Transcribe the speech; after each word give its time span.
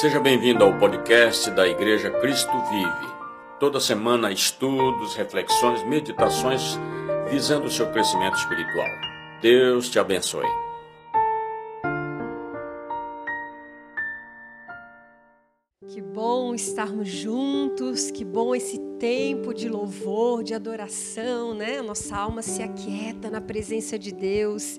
Seja 0.00 0.20
bem-vindo 0.20 0.62
ao 0.62 0.78
podcast 0.78 1.50
da 1.50 1.66
Igreja 1.66 2.08
Cristo 2.08 2.52
Vive. 2.70 3.14
Toda 3.58 3.80
semana, 3.80 4.30
estudos, 4.30 5.16
reflexões, 5.16 5.82
meditações 5.82 6.78
visando 7.28 7.66
o 7.66 7.70
seu 7.70 7.90
crescimento 7.90 8.36
espiritual. 8.36 8.86
Deus 9.42 9.90
te 9.90 9.98
abençoe. 9.98 10.46
Que 15.88 16.00
bom 16.00 16.54
estarmos 16.54 17.08
juntos, 17.08 18.12
que 18.12 18.24
bom 18.24 18.54
esse 18.54 18.78
tempo 19.00 19.52
de 19.52 19.68
louvor, 19.68 20.44
de 20.44 20.54
adoração, 20.54 21.54
né? 21.54 21.82
Nossa 21.82 22.16
alma 22.16 22.40
se 22.40 22.62
aquieta 22.62 23.28
na 23.28 23.40
presença 23.40 23.98
de 23.98 24.12
Deus. 24.12 24.78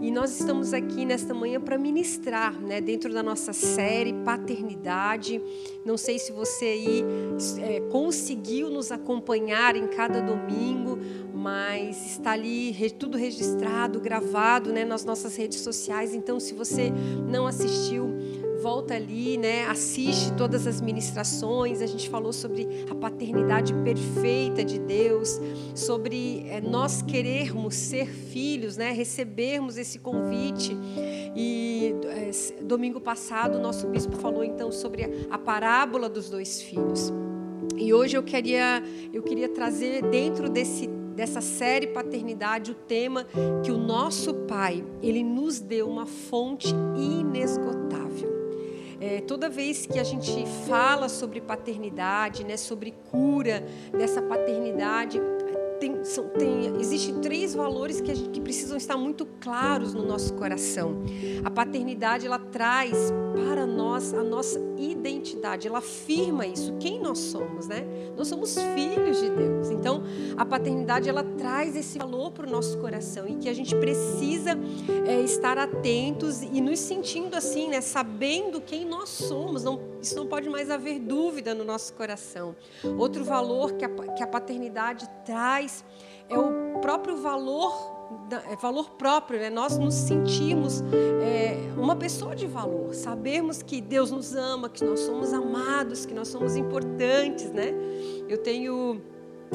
E 0.00 0.10
nós 0.10 0.38
estamos 0.38 0.74
aqui 0.74 1.04
nesta 1.04 1.32
manhã 1.32 1.60
para 1.60 1.78
ministrar, 1.78 2.60
né, 2.60 2.80
dentro 2.80 3.12
da 3.12 3.22
nossa 3.22 3.52
série 3.52 4.12
Paternidade. 4.24 5.40
Não 5.84 5.96
sei 5.96 6.18
se 6.18 6.32
você 6.32 6.64
aí 6.64 7.04
é, 7.60 7.80
conseguiu 7.90 8.68
nos 8.70 8.90
acompanhar 8.90 9.76
em 9.76 9.86
cada 9.86 10.20
domingo, 10.20 10.98
mas 11.32 12.12
está 12.12 12.32
ali 12.32 12.74
tudo 12.98 13.18
registrado, 13.18 14.00
gravado, 14.00 14.72
né, 14.72 14.84
nas 14.84 15.04
nossas 15.04 15.36
redes 15.36 15.60
sociais. 15.60 16.14
Então, 16.14 16.40
se 16.40 16.54
você 16.54 16.90
não 17.28 17.46
assistiu, 17.46 18.08
volta 18.64 18.94
ali, 18.94 19.36
né? 19.36 19.66
Assiste 19.66 20.32
todas 20.32 20.66
as 20.66 20.80
ministrações. 20.80 21.82
A 21.82 21.86
gente 21.86 22.08
falou 22.08 22.32
sobre 22.32 22.66
a 22.90 22.94
paternidade 22.94 23.74
perfeita 23.84 24.64
de 24.64 24.78
Deus, 24.78 25.38
sobre 25.74 26.46
é, 26.48 26.62
nós 26.62 27.02
querermos 27.02 27.74
ser 27.74 28.06
filhos, 28.06 28.78
né? 28.78 28.90
Recebermos 28.90 29.76
esse 29.76 29.98
convite. 29.98 30.74
E 31.36 31.94
é, 32.06 32.62
domingo 32.62 33.02
passado 33.02 33.58
o 33.58 33.60
nosso 33.60 33.86
bispo 33.88 34.16
falou 34.16 34.42
então 34.42 34.72
sobre 34.72 35.04
a, 35.04 35.08
a 35.32 35.38
parábola 35.38 36.08
dos 36.08 36.30
dois 36.30 36.62
filhos. 36.62 37.12
E 37.76 37.92
hoje 37.92 38.16
eu 38.16 38.22
queria 38.22 38.82
eu 39.12 39.22
queria 39.22 39.50
trazer 39.50 40.02
dentro 40.08 40.48
desse 40.48 40.86
dessa 41.14 41.42
série 41.42 41.88
paternidade 41.88 42.72
o 42.72 42.74
tema 42.74 43.26
que 43.62 43.70
o 43.70 43.76
nosso 43.76 44.32
pai 44.48 44.82
ele 45.02 45.22
nos 45.22 45.60
deu 45.60 45.88
uma 45.88 46.06
fonte 46.06 46.74
inesgotável 46.96 48.33
é, 49.04 49.20
toda 49.20 49.50
vez 49.50 49.84
que 49.84 49.98
a 49.98 50.04
gente 50.04 50.46
fala 50.66 51.10
sobre 51.10 51.38
paternidade, 51.38 52.42
né, 52.42 52.56
sobre 52.56 52.94
cura 53.10 53.62
dessa 53.92 54.22
paternidade, 54.22 55.20
tem, 55.80 56.04
são, 56.04 56.28
tem, 56.28 56.66
existem 56.80 57.20
três 57.20 57.54
valores 57.54 58.00
que, 58.00 58.14
gente, 58.14 58.30
que 58.30 58.40
precisam 58.40 58.76
estar 58.76 58.96
muito 58.96 59.26
claros 59.40 59.94
no 59.94 60.04
nosso 60.04 60.34
coração. 60.34 61.02
A 61.44 61.50
paternidade 61.50 62.26
ela 62.26 62.38
traz 62.38 63.12
para 63.34 63.66
nós 63.66 64.14
a 64.14 64.22
nossa 64.22 64.60
identidade, 64.78 65.66
ela 65.66 65.78
afirma 65.78 66.46
isso, 66.46 66.74
quem 66.78 67.00
nós 67.00 67.18
somos, 67.18 67.66
né? 67.66 67.84
Nós 68.16 68.28
somos 68.28 68.56
filhos 68.74 69.20
de 69.20 69.30
Deus. 69.30 69.70
Então, 69.70 70.02
a 70.36 70.44
paternidade 70.44 71.08
ela 71.08 71.22
traz 71.22 71.76
esse 71.76 71.98
valor 71.98 72.30
para 72.30 72.46
o 72.46 72.50
nosso 72.50 72.78
coração 72.78 73.26
e 73.26 73.36
que 73.36 73.48
a 73.48 73.54
gente 73.54 73.74
precisa 73.76 74.58
é, 75.06 75.20
estar 75.22 75.58
atentos 75.58 76.42
e 76.42 76.60
nos 76.60 76.78
sentindo 76.78 77.34
assim, 77.34 77.68
né? 77.68 77.80
Sabendo 77.80 78.60
quem 78.60 78.84
nós 78.84 79.08
somos. 79.08 79.64
Não, 79.64 79.80
isso 80.00 80.16
não 80.16 80.26
pode 80.26 80.48
mais 80.48 80.70
haver 80.70 81.00
dúvida 81.00 81.54
no 81.54 81.64
nosso 81.64 81.92
coração. 81.94 82.54
Outro 82.98 83.24
valor 83.24 83.72
que 83.72 83.84
a, 83.84 83.88
que 83.88 84.22
a 84.22 84.26
paternidade 84.26 85.08
traz 85.24 85.63
é 86.28 86.38
o 86.38 86.80
próprio 86.80 87.16
valor 87.16 87.94
é 88.50 88.56
valor 88.56 88.90
próprio, 88.90 89.40
né? 89.40 89.50
nós 89.50 89.76
nos 89.76 89.94
sentimos 89.94 90.82
é, 91.22 91.56
uma 91.76 91.96
pessoa 91.96 92.34
de 92.34 92.46
valor, 92.46 92.94
sabemos 92.94 93.62
que 93.62 93.80
Deus 93.80 94.10
nos 94.10 94.34
ama, 94.34 94.68
que 94.68 94.84
nós 94.84 95.00
somos 95.00 95.32
amados, 95.32 96.06
que 96.06 96.14
nós 96.14 96.28
somos 96.28 96.56
importantes, 96.56 97.50
né? 97.50 97.72
Eu 98.28 98.38
tenho 98.38 99.00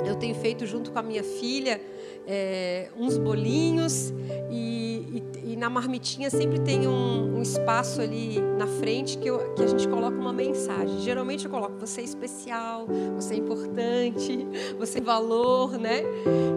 eu 0.05 0.15
tenho 0.15 0.35
feito 0.35 0.65
junto 0.65 0.91
com 0.91 0.99
a 0.99 1.01
minha 1.01 1.23
filha 1.23 1.81
é, 2.25 2.89
uns 2.97 3.17
bolinhos 3.17 4.13
e, 4.51 4.98
e, 4.99 5.53
e, 5.53 5.55
na 5.55 5.69
marmitinha 5.69 6.29
sempre 6.29 6.59
tem 6.59 6.87
um, 6.87 7.37
um, 7.37 7.41
espaço 7.41 8.01
ali 8.01 8.39
na 8.57 8.67
frente 8.67 9.17
que, 9.17 9.27
eu, 9.27 9.53
que 9.53 9.63
a 9.63 9.67
gente 9.67 9.87
coloca 9.87 10.17
uma 10.17 10.33
mensagem. 10.33 10.99
Geralmente 10.99 11.45
eu 11.45 11.51
coloco 11.51 11.77
você 11.79 12.01
é 12.01 12.03
especial, 12.03 12.87
você 13.15 13.35
é 13.35 13.37
importante, 13.37 14.47
você 14.77 14.99
é 14.99 15.01
valor, 15.01 15.77
né? 15.77 16.01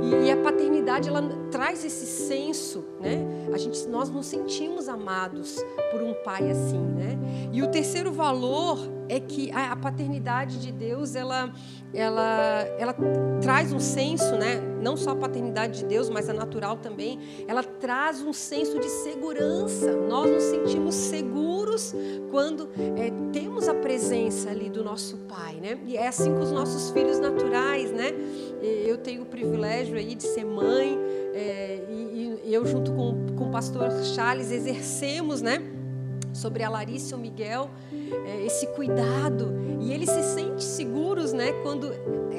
E, 0.02 0.26
e 0.26 0.30
a 0.30 0.36
paternidade 0.36 1.08
ela 1.08 1.22
traz 1.50 1.84
esse 1.84 2.06
senso, 2.06 2.84
né? 3.00 3.26
A 3.52 3.58
gente, 3.58 3.86
nós 3.88 4.08
nos 4.08 4.26
sentimos 4.26 4.88
amados 4.88 5.56
por 5.90 6.02
um 6.02 6.14
pai 6.24 6.50
assim, 6.50 6.80
né? 6.80 7.18
E 7.52 7.62
o 7.62 7.68
terceiro 7.68 8.10
valor 8.12 8.78
é 9.08 9.20
que 9.20 9.52
a, 9.52 9.72
a 9.72 9.76
paternidade 9.76 10.58
de 10.58 10.72
Deus 10.72 11.14
ela, 11.14 11.52
ela, 11.92 12.64
ela 12.78 12.96
traz 13.42 13.72
um 13.72 13.78
senso, 13.78 14.36
né? 14.36 14.60
Não 14.80 14.96
só 14.96 15.10
a 15.10 15.16
paternidade 15.16 15.80
de 15.80 15.84
Deus, 15.84 16.08
mas 16.08 16.28
a 16.28 16.32
natural 16.32 16.78
também. 16.78 17.18
Ela 17.46 17.62
traz 17.62 18.22
um 18.22 18.31
senso 18.32 18.78
de 18.78 18.88
segurança. 18.88 19.92
Nós 19.92 20.30
nos 20.30 20.42
sentimos 20.44 20.94
seguros 20.94 21.94
quando 22.30 22.68
é, 22.96 23.10
temos 23.32 23.68
a 23.68 23.74
presença 23.74 24.50
ali 24.50 24.68
do 24.68 24.82
nosso 24.82 25.16
Pai, 25.28 25.54
né? 25.56 25.78
E 25.86 25.96
é 25.96 26.08
assim 26.08 26.32
com 26.32 26.40
os 26.40 26.52
nossos 26.52 26.90
filhos 26.90 27.18
naturais, 27.18 27.90
né? 27.90 28.12
Eu 28.86 28.98
tenho 28.98 29.22
o 29.22 29.26
privilégio 29.26 29.96
aí 29.96 30.14
de 30.14 30.22
ser 30.22 30.44
mãe 30.44 30.98
é, 31.34 31.84
e, 31.88 32.40
e 32.44 32.54
eu 32.54 32.64
junto 32.66 32.92
com, 32.92 33.26
com 33.36 33.48
o 33.48 33.50
pastor 33.50 33.90
Charles 34.14 34.50
exercemos, 34.50 35.42
né? 35.42 35.62
Sobre 36.32 36.62
a 36.62 36.70
Larissa 36.70 37.14
e 37.14 37.18
o 37.18 37.20
Miguel 37.20 37.70
é, 38.26 38.46
esse 38.46 38.66
cuidado 38.68 39.52
e 39.80 39.92
eles 39.92 40.10
se 40.10 40.22
sentem 40.22 40.60
seguros, 40.60 41.32
né? 41.32 41.52
Quando 41.62 41.90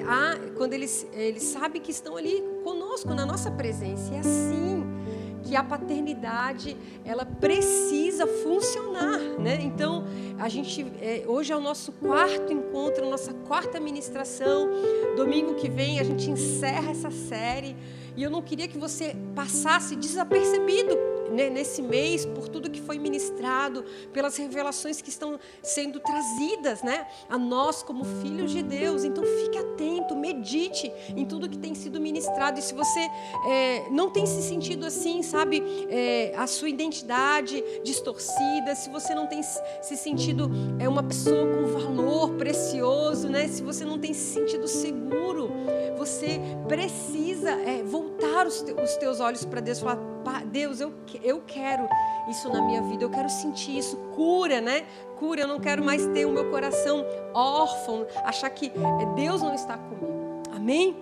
há, 0.08 0.38
quando 0.56 0.74
eles 0.74 1.08
eles 1.14 1.44
sabem 1.44 1.82
que 1.82 1.92
estão 1.92 2.16
ali 2.18 2.44
conosco 2.64 3.14
na 3.14 3.26
nossa 3.26 3.52
presença. 3.52 4.14
É 4.14 4.20
assim 4.20 5.03
que 5.44 5.56
a 5.56 5.64
paternidade 5.64 6.78
ela 7.06 7.26
precisa 7.26 8.26
funcionar, 8.26 9.20
né? 9.40 9.59
Então 9.62 10.06
a 10.40 10.50
gente 10.50 10.86
é, 11.02 11.24
hoje 11.28 11.52
é 11.52 11.56
o 11.56 11.62
nosso 11.62 11.92
quarto 11.92 12.52
encontro, 12.52 13.09
nossa 13.09 13.34
quarta 13.34 13.80
ministração. 13.80 14.70
Domingo 15.16 15.56
que 15.56 15.70
vem 15.70 16.00
a 16.00 16.03
gente 16.03 16.30
encerra 16.30 16.92
essa 16.92 17.12
série 17.12 17.76
e 18.16 18.24
eu 18.24 18.30
não 18.30 18.42
queria 18.42 18.68
que 18.68 18.78
você 18.78 19.16
passasse 19.36 19.96
desapercebido 19.96 21.12
nesse 21.31 21.81
mês, 21.81 22.25
por 22.25 22.47
tudo 22.47 22.69
que 22.69 22.81
foi 22.81 22.97
ministrado, 22.97 23.84
pelas 24.11 24.38
revelações 24.38 25.01
que 25.01 25.09
estão 25.09 25.39
sendo 25.61 26.00
trazidas 26.00 26.81
né, 26.81 27.07
a 27.29 27.38
nós 27.38 27.84
como 27.84 28.03
filhos 28.22 28.51
de 28.51 28.61
Deus. 28.61 29.03
Então 29.03 29.23
fique 29.23 29.57
atento, 29.57 30.16
medite 30.16 30.91
em 31.16 31.25
tudo 31.25 31.50
que 31.50 31.57
tem 31.57 31.73
sido 31.73 32.00
ministrado. 32.00 32.59
E 32.59 32.61
se 32.61 32.73
você 32.73 33.00
é, 33.47 33.89
não 33.89 34.09
tem 34.09 34.25
se 34.25 34.41
sentido 34.41 34.85
assim, 34.85 35.22
sabe, 35.22 35.63
é, 35.89 36.34
a 36.35 36.47
sua 36.47 36.69
identidade 36.69 37.63
distorcida, 37.84 38.75
se 38.75 38.90
você 38.90 39.13
não 39.16 39.28
tem 39.28 39.41
se 39.44 39.97
sentido 39.97 40.50
é, 40.79 40.88
uma 40.88 41.03
pessoa 41.03 41.47
com 41.47 41.66
valor 41.66 42.34
precioso, 42.34 43.29
né, 43.29 43.47
se 43.47 43.61
você 43.63 43.85
não 43.85 44.00
tem 44.00 44.13
se 44.13 44.34
sentido 44.34 44.67
seguro, 44.67 45.51
você 45.97 46.40
precisa 46.67 47.51
é, 47.51 47.84
voltar 47.84 48.45
os, 48.47 48.61
te, 48.61 48.73
os 48.73 48.95
teus 48.97 49.19
olhos 49.19 49.45
para 49.45 49.61
Deus 49.61 49.79
falar: 49.79 49.97
Deus, 50.45 50.79
eu, 50.79 50.94
eu 51.23 51.41
quero 51.45 51.88
isso 52.29 52.50
na 52.50 52.61
minha 52.61 52.81
vida, 52.81 53.03
eu 53.03 53.09
quero 53.09 53.29
sentir 53.29 53.78
isso, 53.78 53.97
cura, 54.16 54.61
né? 54.61 54.85
Cura, 55.17 55.41
eu 55.41 55.47
não 55.47 55.59
quero 55.59 55.84
mais 55.84 56.06
ter 56.07 56.25
o 56.25 56.31
meu 56.31 56.50
coração 56.50 57.06
órfão, 57.34 58.06
achar 58.23 58.50
que 58.50 58.67
é, 58.67 59.06
Deus 59.16 59.41
não 59.41 59.53
está 59.53 59.78
comigo. 59.78 60.41
Amém? 60.56 60.95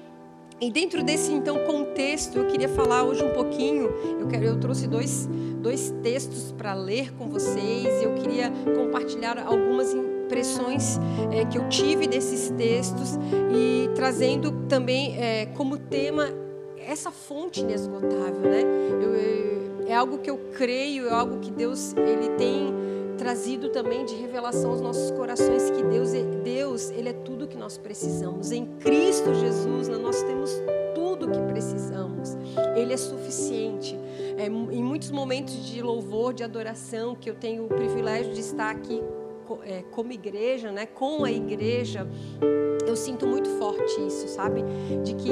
E 0.62 0.70
dentro 0.70 1.04
desse 1.04 1.32
então 1.32 1.66
contexto, 1.66 2.38
eu 2.38 2.46
queria 2.46 2.70
falar 2.70 3.04
hoje 3.04 3.24
um 3.24 3.34
pouquinho. 3.34 3.90
Eu, 4.20 4.28
quero, 4.28 4.46
eu 4.46 4.60
trouxe 4.60 4.88
dois, 4.88 5.28
dois 5.60 5.92
textos 6.04 6.52
para 6.52 6.76
ler 6.76 7.12
com 7.16 7.28
vocês. 7.28 8.04
Eu 8.04 8.14
queria 8.14 8.52
compartilhar 8.78 9.40
algumas 9.40 9.92
impressões 9.92 11.00
é, 11.32 11.46
que 11.46 11.58
eu 11.58 11.68
tive 11.68 12.06
desses 12.06 12.52
textos 12.52 13.18
e 13.52 13.90
trazendo 13.96 14.52
também 14.70 15.18
é, 15.18 15.48
como 15.48 15.78
tema 15.78 16.30
essa 16.92 17.12
fonte 17.12 17.62
inesgotável, 17.62 18.42
né? 18.42 18.62
Eu, 18.62 19.16
eu, 19.16 19.88
é 19.88 19.94
algo 19.94 20.18
que 20.18 20.30
eu 20.30 20.38
creio, 20.54 21.08
é 21.08 21.12
algo 21.12 21.40
que 21.40 21.50
Deus 21.50 21.94
ele 21.94 22.30
tem 22.38 22.74
trazido 23.18 23.70
também 23.70 24.04
de 24.04 24.16
revelação 24.16 24.72
aos 24.72 24.82
nossos 24.82 25.12
corações 25.12 25.70
que 25.70 25.84
Deus, 25.84 26.14
é, 26.14 26.24
Deus 26.44 26.90
ele 26.90 27.10
é 27.10 27.14
tudo 27.14 27.48
que 27.48 27.58
nós 27.58 27.78
precisamos. 27.78 28.52
Em 28.52 28.66
Cristo 28.80 29.34
Jesus 29.34 29.88
nós 29.88 30.22
temos 30.24 30.52
tudo 30.96 31.30
que 31.30 31.40
precisamos. 31.52 32.36
Ele 32.76 32.94
é 32.94 32.98
suficiente. 32.98 33.96
É, 34.38 34.48
em 34.48 34.84
muitos 34.84 35.12
momentos 35.12 35.66
de 35.66 35.82
louvor, 35.82 36.34
de 36.34 36.44
adoração, 36.44 37.16
que 37.16 37.30
eu 37.30 37.36
tenho 37.36 37.66
o 37.66 37.68
privilégio 37.68 38.34
de 38.34 38.40
estar 38.40 38.70
aqui 38.72 39.02
é, 39.64 39.84
como 39.92 40.12
igreja, 40.12 40.72
né, 40.72 40.86
com 40.86 41.24
a 41.24 41.32
igreja, 41.32 42.08
eu 42.88 42.96
sinto 42.96 43.28
muito 43.28 43.50
forte 43.58 44.06
isso, 44.06 44.28
sabe? 44.28 44.64
De 45.04 45.14
que 45.16 45.32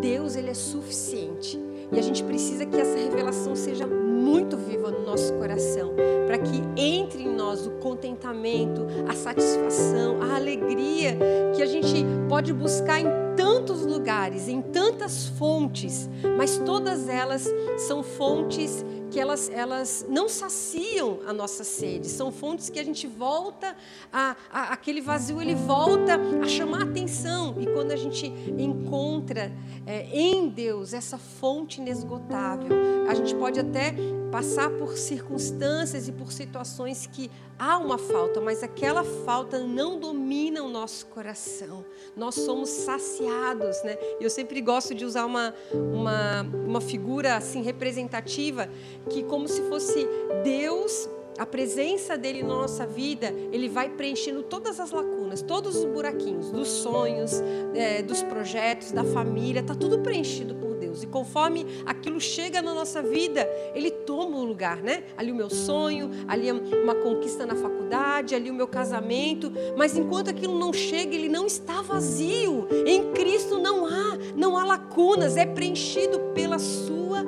Deus 0.00 0.36
ele 0.36 0.50
é 0.50 0.54
suficiente. 0.54 1.58
E 1.90 1.98
a 1.98 2.02
gente 2.02 2.22
precisa 2.22 2.66
que 2.66 2.76
essa 2.76 2.98
revelação 2.98 3.56
seja 3.56 3.86
muito 3.86 4.56
viva 4.56 4.90
no 4.90 5.04
nosso 5.06 5.32
coração, 5.34 5.94
para 6.26 6.36
que 6.38 6.62
entre 6.76 7.22
em 7.22 7.34
nós 7.34 7.66
o 7.66 7.70
contentamento, 7.72 8.86
a 9.08 9.14
satisfação, 9.14 10.20
a 10.20 10.36
alegria 10.36 11.16
que 11.56 11.62
a 11.62 11.66
gente 11.66 12.04
pode 12.28 12.52
buscar 12.52 13.00
em 13.00 13.06
tantos 13.34 13.86
lugares, 13.86 14.48
em 14.48 14.60
tantas 14.60 15.28
fontes, 15.28 16.10
mas 16.36 16.58
todas 16.58 17.08
elas 17.08 17.50
são 17.78 18.02
fontes 18.02 18.84
que 19.10 19.18
elas, 19.18 19.50
elas 19.50 20.06
não 20.08 20.28
saciam 20.28 21.20
a 21.26 21.32
nossa 21.32 21.64
sede, 21.64 22.08
são 22.08 22.30
fontes 22.30 22.68
que 22.68 22.78
a 22.78 22.84
gente 22.84 23.06
volta 23.06 23.76
a, 24.12 24.36
a, 24.50 24.72
aquele 24.72 25.00
vazio, 25.00 25.40
ele 25.40 25.54
volta 25.54 26.18
a 26.42 26.46
chamar 26.46 26.80
a 26.80 26.84
atenção. 26.84 27.56
E 27.58 27.66
quando 27.66 27.92
a 27.92 27.96
gente 27.96 28.26
encontra 28.58 29.52
é, 29.86 30.06
em 30.12 30.48
Deus 30.48 30.92
essa 30.92 31.18
fonte 31.18 31.80
inesgotável, 31.80 32.68
a 33.08 33.14
gente 33.14 33.34
pode 33.34 33.58
até 33.58 33.94
passar 34.30 34.70
por 34.70 34.96
circunstâncias 34.96 36.08
e 36.08 36.12
por 36.12 36.32
situações 36.32 37.06
que 37.06 37.30
há 37.58 37.78
uma 37.78 37.98
falta, 37.98 38.40
mas 38.40 38.62
aquela 38.62 39.02
falta 39.02 39.58
não 39.58 39.98
domina 39.98 40.62
o 40.62 40.68
nosso 40.68 41.06
coração. 41.06 41.84
Nós 42.16 42.34
somos 42.34 42.68
saciados, 42.68 43.82
né? 43.82 43.96
Eu 44.20 44.30
sempre 44.30 44.60
gosto 44.60 44.94
de 44.94 45.04
usar 45.04 45.26
uma, 45.26 45.54
uma, 45.72 46.42
uma 46.42 46.80
figura 46.80 47.36
assim 47.36 47.62
representativa 47.62 48.68
que 49.10 49.22
como 49.24 49.48
se 49.48 49.62
fosse 49.62 50.06
Deus 50.44 51.08
a 51.38 51.46
presença 51.46 52.18
dele 52.18 52.42
na 52.42 52.48
nossa 52.48 52.84
vida, 52.84 53.32
ele 53.52 53.68
vai 53.68 53.88
preenchendo 53.88 54.42
todas 54.42 54.80
as 54.80 54.90
lacunas, 54.90 55.40
todos 55.40 55.76
os 55.76 55.84
buraquinhos, 55.84 56.50
dos 56.50 56.66
sonhos, 56.66 57.30
é, 57.74 58.02
dos 58.02 58.24
projetos, 58.24 58.90
da 58.90 59.04
família, 59.04 59.60
está 59.60 59.74
tudo 59.74 60.00
preenchido 60.00 60.56
por 60.56 60.67
Deus. 60.88 61.02
E 61.02 61.06
conforme 61.06 61.66
aquilo 61.86 62.20
chega 62.20 62.60
na 62.62 62.74
nossa 62.74 63.02
vida, 63.02 63.48
ele 63.74 63.90
toma 63.90 64.38
o 64.38 64.44
lugar, 64.44 64.78
né? 64.78 65.04
Ali 65.16 65.30
o 65.30 65.34
meu 65.34 65.50
sonho, 65.50 66.10
ali 66.26 66.50
uma 66.50 66.94
conquista 66.94 67.46
na 67.46 67.54
faculdade, 67.54 68.34
ali 68.34 68.50
o 68.50 68.54
meu 68.54 68.66
casamento. 68.66 69.52
Mas 69.76 69.96
enquanto 69.96 70.30
aquilo 70.30 70.58
não 70.58 70.72
chega, 70.72 71.14
ele 71.14 71.28
não 71.28 71.46
está 71.46 71.82
vazio. 71.82 72.66
Em 72.86 73.12
Cristo 73.12 73.58
não 73.58 73.86
há, 73.86 74.18
não 74.34 74.56
há 74.56 74.64
lacunas, 74.64 75.36
é 75.36 75.46
preenchido 75.46 76.18
pela 76.34 76.58
sua 76.58 77.24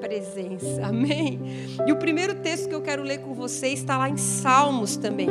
presença. 0.00 0.86
Amém? 0.86 1.40
E 1.86 1.92
o 1.92 1.96
primeiro 1.96 2.34
texto 2.36 2.68
que 2.68 2.74
eu 2.74 2.82
quero 2.82 3.02
ler 3.02 3.18
com 3.18 3.34
você 3.34 3.68
está 3.68 3.96
lá 3.96 4.08
em 4.08 4.16
Salmos 4.16 4.96
também. 4.96 5.28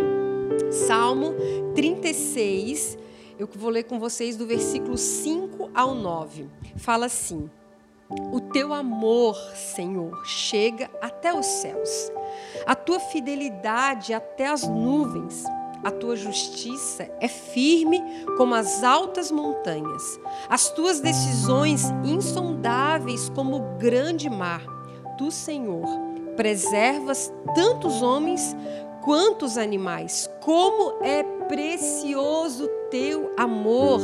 Salmo 0.71 1.33
36. 1.75 2.97
Eu 3.37 3.49
vou 3.55 3.71
ler 3.71 3.83
com 3.83 3.99
vocês 3.99 4.37
do 4.37 4.45
versículo 4.45 4.97
5 4.97 5.71
ao 5.73 5.95
9. 5.95 6.47
Fala 6.77 7.07
assim: 7.07 7.49
O 8.31 8.39
teu 8.39 8.73
amor, 8.73 9.35
Senhor, 9.55 10.25
chega 10.25 10.89
até 11.01 11.33
os 11.33 11.45
céus, 11.45 12.11
a 12.65 12.75
tua 12.75 12.99
fidelidade 12.99 14.13
até 14.13 14.47
as 14.47 14.67
nuvens 14.67 15.45
a 15.83 15.89
tua 15.89 16.15
justiça 16.15 17.09
é 17.19 17.27
firme 17.27 17.99
como 18.37 18.53
as 18.53 18.83
altas 18.83 19.31
montanhas, 19.31 20.19
as 20.47 20.69
tuas 20.69 20.99
decisões 20.99 21.85
insondáveis 22.03 23.29
como 23.29 23.57
o 23.57 23.77
grande 23.77 24.29
mar. 24.29 24.63
Tu, 25.17 25.31
Senhor, 25.31 25.87
preservas 26.35 27.33
tantos 27.55 28.03
homens 28.03 28.55
quanto 29.01 29.43
os 29.43 29.57
animais. 29.57 30.29
Como 30.41 31.03
é 31.03 31.23
precioso 31.23 32.67
teu 32.91 33.33
amor, 33.35 34.01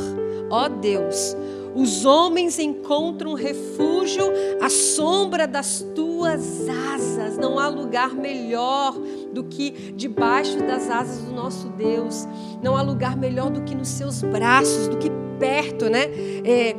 ó 0.50 0.68
Deus. 0.68 1.36
Os 1.78 2.04
homens 2.04 2.58
encontram 2.58 3.34
refúgio 3.34 4.24
à 4.60 4.68
sombra 4.68 5.46
das 5.46 5.80
tuas 5.94 6.68
asas. 6.92 7.38
Não 7.38 7.56
há 7.56 7.68
lugar 7.68 8.16
melhor 8.16 8.98
do 9.32 9.44
que 9.44 9.92
debaixo 9.92 10.58
das 10.58 10.90
asas 10.90 11.22
do 11.22 11.32
nosso 11.32 11.68
Deus. 11.68 12.26
Não 12.60 12.76
há 12.76 12.82
lugar 12.82 13.16
melhor 13.16 13.48
do 13.48 13.62
que 13.62 13.76
nos 13.76 13.86
seus 13.86 14.22
braços, 14.22 14.88
do 14.88 14.98
que 14.98 15.08
perto, 15.38 15.88
né? 15.88 16.06
É, 16.44 16.74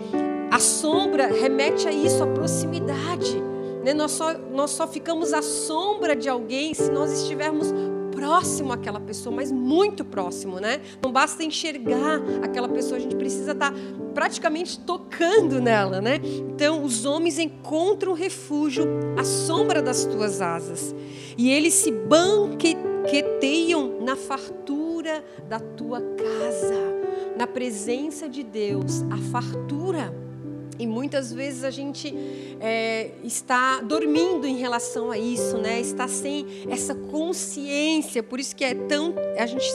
a 0.51 0.59
sombra 0.59 1.27
remete 1.27 1.87
a 1.87 1.91
isso, 1.93 2.21
a 2.21 2.27
proximidade. 2.27 3.41
Né? 3.85 3.93
Nós, 3.93 4.11
só, 4.11 4.33
nós 4.51 4.71
só 4.71 4.85
ficamos 4.85 5.31
à 5.31 5.41
sombra 5.41 6.13
de 6.13 6.27
alguém 6.27 6.73
se 6.73 6.91
nós 6.91 7.21
estivermos 7.21 7.73
próximo 8.19 8.73
àquela 8.73 8.99
pessoa, 8.99 9.33
mas 9.33 9.49
muito 9.49 10.03
próximo, 10.03 10.59
né? 10.59 10.81
Não 11.01 11.09
basta 11.09 11.41
enxergar 11.41 12.21
aquela 12.43 12.67
pessoa, 12.67 12.97
a 12.97 12.99
gente 12.99 13.15
precisa 13.15 13.53
estar 13.53 13.73
praticamente 14.13 14.77
tocando 14.79 15.61
nela, 15.61 16.01
né? 16.01 16.19
Então, 16.23 16.83
os 16.83 17.05
homens 17.05 17.39
encontram 17.39 18.11
refúgio 18.11 18.83
à 19.17 19.23
sombra 19.23 19.81
das 19.81 20.03
tuas 20.03 20.41
asas, 20.41 20.93
e 21.37 21.49
eles 21.49 21.75
se 21.75 21.93
banqueteiam 21.93 24.01
na 24.01 24.17
fartura 24.17 25.23
da 25.47 25.61
tua 25.61 26.01
casa, 26.01 26.75
na 27.37 27.47
presença 27.47 28.27
de 28.27 28.43
Deus, 28.43 29.01
a 29.09 29.17
fartura. 29.31 30.13
E 30.79 30.87
muitas 30.87 31.33
vezes 31.33 31.65
a 31.65 31.69
gente 31.69 32.15
é, 32.61 33.11
está 33.21 33.81
dormindo 33.81 34.47
em 34.47 34.55
relação 34.55 35.11
a 35.11 35.17
isso, 35.17 35.57
né? 35.57 35.77
Está 35.81 36.07
sem 36.07 36.45
essa 36.69 36.95
consciência. 36.95 38.23
Por 38.23 38.39
isso 38.39 38.55
que 38.55 38.63
é 38.63 38.73
tão 38.73 39.13
a 39.37 39.45
gente 39.45 39.65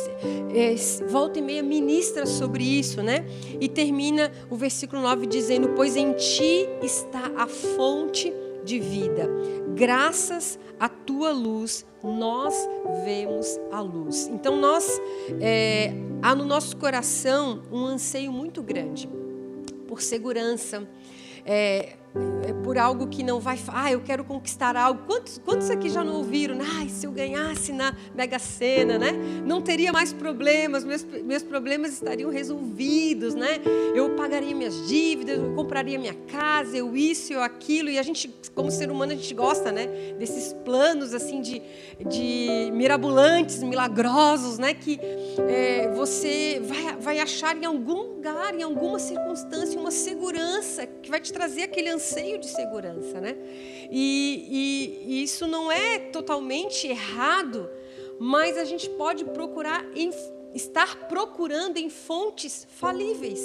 é, 0.54 0.74
volta 1.06 1.38
e 1.38 1.42
meia 1.42 1.62
ministra 1.62 2.24
sobre 2.24 2.64
isso, 2.64 3.02
né? 3.02 3.26
E 3.60 3.68
termina 3.68 4.32
o 4.48 4.56
versículo 4.56 5.02
9 5.02 5.26
dizendo: 5.26 5.74
"Pois 5.76 5.94
em 5.94 6.14
ti 6.14 6.66
está 6.82 7.30
a 7.36 7.46
fonte 7.46 8.32
de 8.64 8.80
vida. 8.80 9.28
Graças 9.74 10.58
à 10.80 10.88
tua 10.88 11.32
luz 11.32 11.84
nós 12.02 12.54
vemos 13.04 13.60
a 13.70 13.82
luz." 13.82 14.26
Então 14.28 14.56
nós 14.56 14.98
é, 15.38 15.92
há 16.22 16.34
no 16.34 16.46
nosso 16.46 16.78
coração 16.78 17.60
um 17.70 17.84
anseio 17.84 18.32
muito 18.32 18.62
grande 18.62 19.06
por 19.94 20.02
segurança, 20.02 20.84
é, 21.46 21.92
por 22.64 22.78
algo 22.78 23.06
que 23.08 23.22
não 23.22 23.40
vai. 23.40 23.58
Ah, 23.68 23.92
eu 23.92 24.00
quero 24.00 24.24
conquistar 24.24 24.76
algo. 24.76 25.02
Quantos, 25.06 25.38
quantos 25.38 25.68
aqui 25.70 25.90
já 25.90 26.02
não 26.02 26.16
ouviram? 26.16 26.56
Ah, 26.60 26.88
se 26.88 27.06
eu 27.06 27.12
ganhasse 27.12 27.72
na 27.72 27.94
Mega 28.14 28.38
Sena, 28.38 28.98
né? 28.98 29.12
Não 29.44 29.60
teria 29.60 29.92
mais 29.92 30.12
problemas, 30.12 30.84
meus, 30.84 31.04
meus 31.04 31.42
problemas 31.42 31.92
estariam 31.92 32.30
resolvidos, 32.30 33.34
né? 33.34 33.60
Eu 33.94 34.10
pagaria 34.16 34.54
minhas 34.54 34.88
dívidas, 34.88 35.38
eu 35.38 35.54
compraria 35.54 35.98
minha 35.98 36.14
casa, 36.14 36.76
eu 36.76 36.96
isso, 36.96 37.32
eu 37.32 37.42
aquilo. 37.42 37.90
E 37.90 37.98
a 37.98 38.02
gente, 38.02 38.32
como 38.54 38.70
ser 38.70 38.90
humano, 38.90 39.12
a 39.12 39.16
gente 39.16 39.34
gosta, 39.34 39.70
né? 39.70 40.14
Desses 40.18 40.52
planos 40.64 41.12
assim 41.12 41.40
de, 41.40 41.60
de 42.08 42.70
mirabolantes, 42.72 43.62
milagrosos, 43.62 44.58
né? 44.58 44.72
Que 44.72 44.98
é, 45.48 45.92
você 45.94 46.62
vai, 46.64 46.96
vai 46.96 47.18
achar 47.18 47.56
em 47.56 47.64
algum 47.64 48.14
lugar, 48.14 48.54
em 48.54 48.62
alguma 48.62 48.98
circunstância, 48.98 49.78
uma 49.78 49.90
segurança 49.90 50.86
que 50.86 51.10
vai 51.10 51.20
te 51.20 51.32
trazer 51.32 51.64
aquele 51.64 51.90
anseio 51.90 52.03
anseio 52.04 52.38
de 52.38 52.48
segurança, 52.48 53.20
né? 53.20 53.36
E, 53.90 55.00
e, 55.08 55.14
e 55.14 55.22
isso 55.22 55.46
não 55.46 55.72
é 55.72 55.98
totalmente 55.98 56.86
errado, 56.86 57.70
mas 58.18 58.58
a 58.58 58.64
gente 58.64 58.88
pode 58.90 59.24
procurar 59.24 59.84
em, 59.96 60.10
estar 60.54 61.08
procurando 61.08 61.78
em 61.78 61.88
fontes 61.88 62.66
falíveis, 62.68 63.40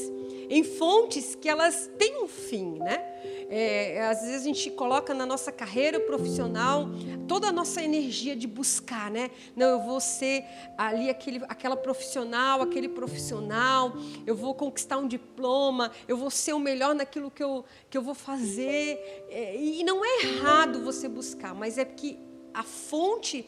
em 0.49 0.63
fontes 0.63 1.35
que 1.35 1.47
elas 1.47 1.89
têm 1.97 2.21
um 2.21 2.27
fim, 2.27 2.79
né? 2.79 3.08
É, 3.51 4.05
às 4.05 4.21
vezes 4.21 4.41
a 4.41 4.43
gente 4.43 4.69
coloca 4.71 5.11
na 5.13 5.25
nossa 5.25 5.51
carreira 5.51 5.99
profissional 5.99 6.87
toda 7.27 7.47
a 7.47 7.51
nossa 7.51 7.81
energia 7.81 8.35
de 8.35 8.47
buscar, 8.47 9.09
né? 9.09 9.31
Não, 9.55 9.67
eu 9.67 9.81
vou 9.81 9.99
ser 9.99 10.45
ali 10.77 11.09
aquele, 11.09 11.43
aquela 11.49 11.75
profissional, 11.75 12.61
aquele 12.61 12.87
profissional, 12.87 13.93
eu 14.25 14.35
vou 14.35 14.53
conquistar 14.53 14.97
um 14.97 15.07
diploma, 15.07 15.91
eu 16.07 16.15
vou 16.15 16.29
ser 16.29 16.53
o 16.53 16.59
melhor 16.59 16.93
naquilo 16.93 17.31
que 17.31 17.43
eu, 17.43 17.65
que 17.89 17.97
eu 17.97 18.03
vou 18.03 18.13
fazer. 18.13 19.25
É, 19.29 19.55
e 19.55 19.83
não 19.83 20.05
é 20.05 20.23
errado 20.23 20.83
você 20.83 21.09
buscar, 21.09 21.55
mas 21.55 21.79
é 21.79 21.85
que 21.85 22.19
a 22.53 22.63
fonte 22.63 23.45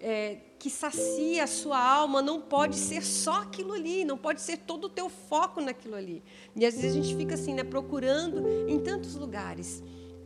é, 0.00 0.38
que 0.64 0.70
sacia 0.70 1.44
a 1.44 1.46
sua 1.46 1.78
alma 1.78 2.22
não 2.22 2.40
pode 2.40 2.76
ser 2.76 3.04
só 3.04 3.42
aquilo 3.42 3.74
ali, 3.74 4.02
não 4.02 4.16
pode 4.16 4.40
ser 4.40 4.56
todo 4.56 4.86
o 4.86 4.88
teu 4.88 5.10
foco 5.10 5.60
naquilo 5.60 5.94
ali. 5.94 6.22
E 6.56 6.64
às 6.64 6.74
vezes 6.74 6.92
a 6.92 7.02
gente 7.02 7.14
fica 7.14 7.34
assim, 7.34 7.52
né, 7.52 7.62
procurando 7.62 8.42
em 8.66 8.80
tantos 8.80 9.14
lugares, 9.14 9.82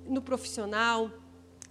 no 0.06 0.22
profissional, 0.22 1.10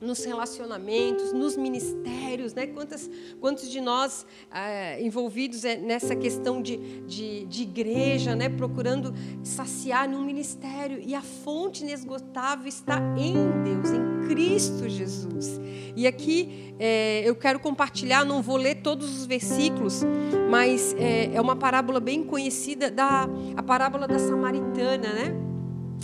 nos 0.02 0.22
relacionamentos, 0.26 1.32
nos 1.32 1.56
ministérios, 1.56 2.54
né? 2.54 2.68
Quantas, 2.68 3.10
quantos 3.40 3.70
de 3.70 3.80
nós 3.80 4.26
é, 4.54 5.02
envolvidos 5.02 5.64
é, 5.64 5.78
nessa 5.78 6.14
questão 6.14 6.62
de, 6.62 6.76
de, 7.04 7.46
de, 7.46 7.64
igreja, 7.64 8.36
né? 8.36 8.50
Procurando 8.50 9.14
saciar 9.46 10.10
num 10.10 10.26
ministério 10.26 11.00
e 11.00 11.16
a 11.16 11.22
fonte 11.22 11.84
inesgotável 11.84 12.68
está 12.68 13.00
em 13.18 13.34
Deus, 13.64 13.92
em 13.92 14.07
Cristo 14.28 14.88
Jesus. 14.88 15.60
E 15.96 16.06
aqui 16.06 16.74
é, 16.80 17.28
eu 17.28 17.36
quero 17.36 17.60
compartilhar, 17.60 18.24
não 18.24 18.42
vou 18.42 18.58
ler 18.58 18.76
todos 18.76 19.20
os 19.20 19.26
versículos, 19.26 20.04
mas 20.50 20.94
é, 21.00 21.34
é 21.34 21.42
uma 21.42 21.56
parábola 21.56 22.00
bem 22.00 22.24
conhecida 22.24 22.92
da 22.92 23.28
a 23.56 23.64
parábola 23.64 24.08
da 24.08 24.20
samaritana, 24.20 25.14
né? 25.14 25.36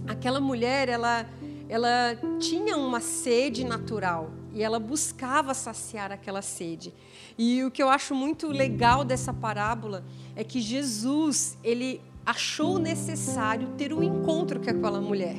Aquela 0.07 0.39
mulher, 0.39 0.89
ela 0.89 1.27
ela 1.69 2.15
tinha 2.39 2.77
uma 2.77 2.99
sede 2.99 3.63
natural 3.63 4.31
e 4.53 4.61
ela 4.61 4.79
buscava 4.79 5.53
saciar 5.53 6.11
aquela 6.11 6.41
sede. 6.41 6.93
E 7.37 7.63
o 7.63 7.71
que 7.71 7.81
eu 7.81 7.89
acho 7.89 8.13
muito 8.13 8.47
legal 8.47 9.03
dessa 9.03 9.33
parábola 9.33 10.03
é 10.35 10.43
que 10.43 10.61
Jesus, 10.61 11.57
ele 11.63 11.99
achou 12.25 12.77
necessário 12.77 13.69
ter 13.77 13.91
um 13.91 14.03
encontro 14.03 14.59
com 14.59 14.69
aquela 14.69 15.01
mulher. 15.01 15.35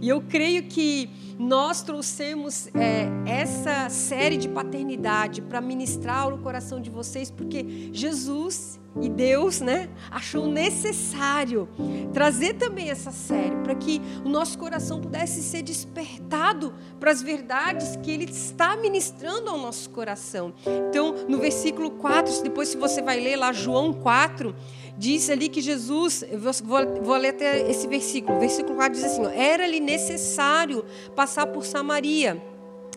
E 0.00 0.08
eu 0.08 0.22
creio 0.22 0.64
que 0.64 1.08
nós 1.40 1.80
trouxemos 1.80 2.68
é, 2.74 3.08
essa 3.24 3.88
série 3.88 4.36
de 4.36 4.46
paternidade 4.46 5.40
para 5.40 5.58
ministrar 5.58 6.28
no 6.28 6.36
coração 6.36 6.82
de 6.82 6.90
vocês, 6.90 7.30
porque 7.30 7.88
Jesus 7.94 8.78
e 9.00 9.08
Deus, 9.08 9.60
né, 9.60 9.88
achou 10.10 10.46
necessário 10.46 11.66
trazer 12.12 12.54
também 12.54 12.90
essa 12.90 13.10
série 13.10 13.56
para 13.62 13.74
que 13.74 14.02
o 14.22 14.28
nosso 14.28 14.58
coração 14.58 15.00
pudesse 15.00 15.42
ser 15.42 15.62
despertado 15.62 16.74
para 16.98 17.10
as 17.10 17.22
verdades 17.22 17.96
que 18.02 18.10
Ele 18.10 18.24
está 18.24 18.76
ministrando 18.76 19.48
ao 19.48 19.56
nosso 19.56 19.88
coração. 19.90 20.52
Então, 20.90 21.14
no 21.26 21.38
versículo 21.38 21.92
4, 21.92 22.42
depois 22.42 22.68
se 22.68 22.76
você 22.76 23.00
vai 23.00 23.18
ler 23.18 23.36
lá 23.36 23.52
João 23.52 23.94
4, 23.94 24.54
diz 25.00 25.30
ali 25.30 25.48
que 25.48 25.62
Jesus, 25.62 26.22
vou, 26.62 27.02
vou 27.02 27.16
ler 27.16 27.30
até 27.30 27.70
esse 27.70 27.86
versículo, 27.86 28.36
o 28.36 28.40
versículo 28.40 28.74
4 28.74 28.92
diz 28.92 29.04
assim: 29.04 29.24
era-lhe 29.34 29.80
necessário 29.80 30.84
passar 31.16 31.29
por 31.46 31.64
Samaria. 31.64 32.50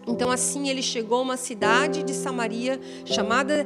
Então, 0.07 0.29
assim, 0.29 0.67
ele 0.69 0.81
chegou 0.81 1.19
a 1.19 1.21
uma 1.21 1.37
cidade 1.37 2.03
de 2.03 2.13
Samaria 2.13 2.79
chamada 3.05 3.65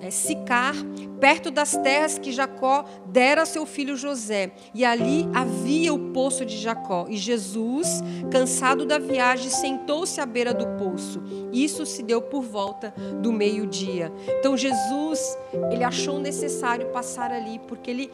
é, 0.00 0.10
Sicar, 0.10 0.74
perto 1.18 1.50
das 1.50 1.76
terras 1.76 2.18
que 2.18 2.32
Jacó 2.32 2.84
dera 3.06 3.42
a 3.42 3.46
seu 3.46 3.64
filho 3.64 3.96
José. 3.96 4.52
E 4.74 4.84
ali 4.84 5.26
havia 5.32 5.94
o 5.94 6.12
poço 6.12 6.44
de 6.44 6.58
Jacó. 6.58 7.06
E 7.08 7.16
Jesus, 7.16 8.02
cansado 8.30 8.84
da 8.84 8.98
viagem, 8.98 9.48
sentou-se 9.50 10.20
à 10.20 10.26
beira 10.26 10.52
do 10.52 10.66
poço. 10.78 11.22
Isso 11.52 11.86
se 11.86 12.02
deu 12.02 12.20
por 12.20 12.42
volta 12.42 12.92
do 13.22 13.32
meio-dia. 13.32 14.12
Então, 14.38 14.56
Jesus, 14.56 15.38
ele 15.70 15.84
achou 15.84 16.18
necessário 16.18 16.88
passar 16.88 17.30
ali, 17.30 17.58
porque 17.66 17.90
ele, 17.90 18.10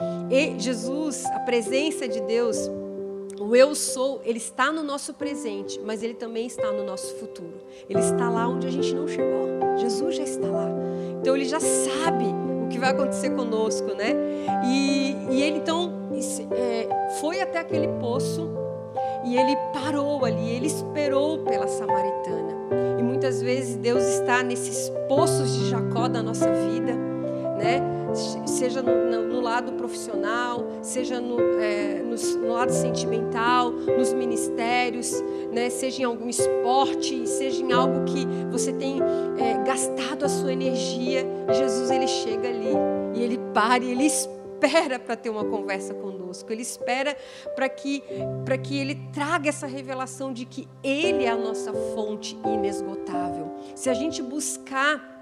Jesus, 0.59 1.25
a 1.27 1.41
presença 1.41 2.07
de 2.07 2.21
Deus, 2.21 2.71
o 3.41 3.55
eu 3.55 3.75
sou, 3.75 4.21
ele 4.25 4.39
está 4.39 4.73
no 4.73 4.83
nosso 4.83 5.15
presente, 5.15 5.81
mas 5.85 6.03
ele 6.03 6.15
também 6.15 6.47
está 6.47 6.73
no 6.73 6.85
nosso 6.85 7.15
futuro. 7.17 7.55
Ele 7.89 8.01
está 8.01 8.29
lá 8.29 8.49
onde 8.49 8.67
a 8.67 8.71
gente 8.71 8.95
não 8.95 9.07
chegou. 9.07 9.49
Jesus 9.77 10.17
já 10.17 10.25
está 10.25 10.49
lá. 10.49 10.69
Então 11.21 11.37
ele 11.37 11.45
já 11.45 11.61
sabe 11.61 12.25
o 12.65 12.69
que 12.69 12.79
vai 12.79 12.91
acontecer 12.91 13.31
conosco, 13.31 13.95
né? 13.95 14.15
E, 14.65 15.17
e 15.31 15.43
ele 15.43 15.59
então 15.59 15.93
é, 16.53 16.89
foi 17.21 17.41
até 17.41 17.59
aquele 17.59 17.89
poço 18.01 18.49
e 19.25 19.37
ele 19.37 19.57
parou 19.73 20.25
ali, 20.25 20.51
ele 20.51 20.67
esperou 20.67 21.39
pela 21.39 21.69
samaritana. 21.69 22.57
E 22.99 23.03
muitas 23.03 23.41
vezes 23.41 23.77
Deus 23.77 24.03
está 24.03 24.43
nesses 24.43 24.91
poços 25.09 25.53
de 25.55 25.71
Jacó 25.71 26.09
da 26.09 26.23
nossa 26.23 26.51
vida, 26.51 26.95
né? 27.59 27.88
Seja 28.15 28.83
no, 28.83 29.27
no, 29.27 29.41
lado 29.41 29.73
profissional, 29.73 30.67
seja 30.83 31.21
no, 31.21 31.39
é, 31.61 32.03
no, 32.03 32.17
no, 32.41 32.53
lado 32.53 32.73
sentimental, 32.73 33.71
nos 33.71 34.13
ministérios, 34.13 35.13
né? 35.53 35.71
seja 35.71 36.03
em 36.03 36.05
algum 36.05 36.29
esporte, 36.29 37.27
seja 37.27 37.63
em 37.63 37.73
algo 37.73 38.05
que 38.05 38.27
você 38.51 38.73
tem 38.73 39.01
é, 39.39 39.63
gastado 39.65 40.25
a 40.25 40.29
sua 40.29 40.53
energia. 40.53 41.25
Jesus 41.53 41.91
ele 41.91 42.07
chega 42.07 42.49
ali 42.49 42.75
e 43.15 43.23
ele 43.23 43.39
para 43.55 43.85
e 43.85 43.93
ele 43.93 44.05
espera 44.05 44.99
para 44.99 45.17
ter 45.17 45.31
uma 45.31 45.45
conversa 45.45 45.95
conosco. 45.95 46.53
Ele 46.53 46.63
espera 46.63 47.17
para 47.55 47.69
que 47.69 48.03
para 48.45 48.59
que 48.59 48.79
ele 48.79 48.97
traga 49.13 49.49
essa 49.49 49.67
revelação 49.67 50.33
de 50.33 50.45
que 50.45 50.69
ele 50.83 51.25
é 51.25 51.29
a 51.29 51.37
nossa 51.37 51.73
fonte 51.73 52.37
inesgotável. 52.45 53.55
Se 53.75 53.89
a 53.89 53.95
gente 53.95 54.23
buscar 54.23 55.18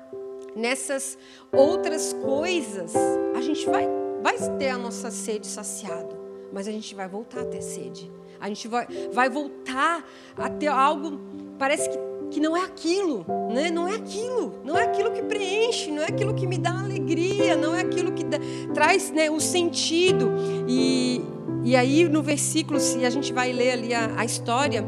nessas 0.56 1.18
outras 1.52 2.14
coisas, 2.14 2.94
a 3.36 3.42
gente 3.42 3.66
vai, 3.66 3.86
vai 4.22 4.36
ter 4.56 4.70
a 4.70 4.78
nossa 4.78 5.10
sede 5.10 5.46
saciada, 5.46 6.18
mas 6.52 6.66
a 6.66 6.72
gente 6.72 6.94
vai 6.94 7.06
voltar 7.06 7.42
a 7.42 7.44
ter 7.44 7.60
sede. 7.60 8.10
A 8.40 8.48
gente 8.48 8.66
vai, 8.66 8.86
vai 9.12 9.28
voltar 9.28 10.04
a 10.36 10.48
ter 10.48 10.68
algo, 10.68 11.20
parece 11.58 11.90
que, 11.90 11.98
que 12.30 12.40
não 12.40 12.56
é 12.56 12.64
aquilo, 12.64 13.24
né? 13.52 13.70
não 13.70 13.86
é 13.86 13.94
aquilo, 13.94 14.54
não 14.64 14.76
é 14.76 14.84
aquilo 14.84 15.12
que 15.12 15.22
preenche, 15.22 15.90
não 15.90 16.02
é 16.02 16.06
aquilo 16.06 16.34
que 16.34 16.46
me 16.46 16.58
dá 16.58 16.80
alegria, 16.80 17.54
não 17.54 17.74
é 17.74 17.82
aquilo 17.82 18.12
que 18.12 18.24
dá, 18.24 18.38
traz 18.72 19.10
né, 19.10 19.30
o 19.30 19.40
sentido. 19.40 20.32
E, 20.66 21.22
e 21.64 21.76
aí 21.76 22.08
no 22.08 22.22
versículo, 22.22 22.80
se 22.80 23.04
a 23.04 23.10
gente 23.10 23.32
vai 23.32 23.52
ler 23.52 23.72
ali 23.72 23.94
a, 23.94 24.20
a 24.20 24.24
história, 24.24 24.84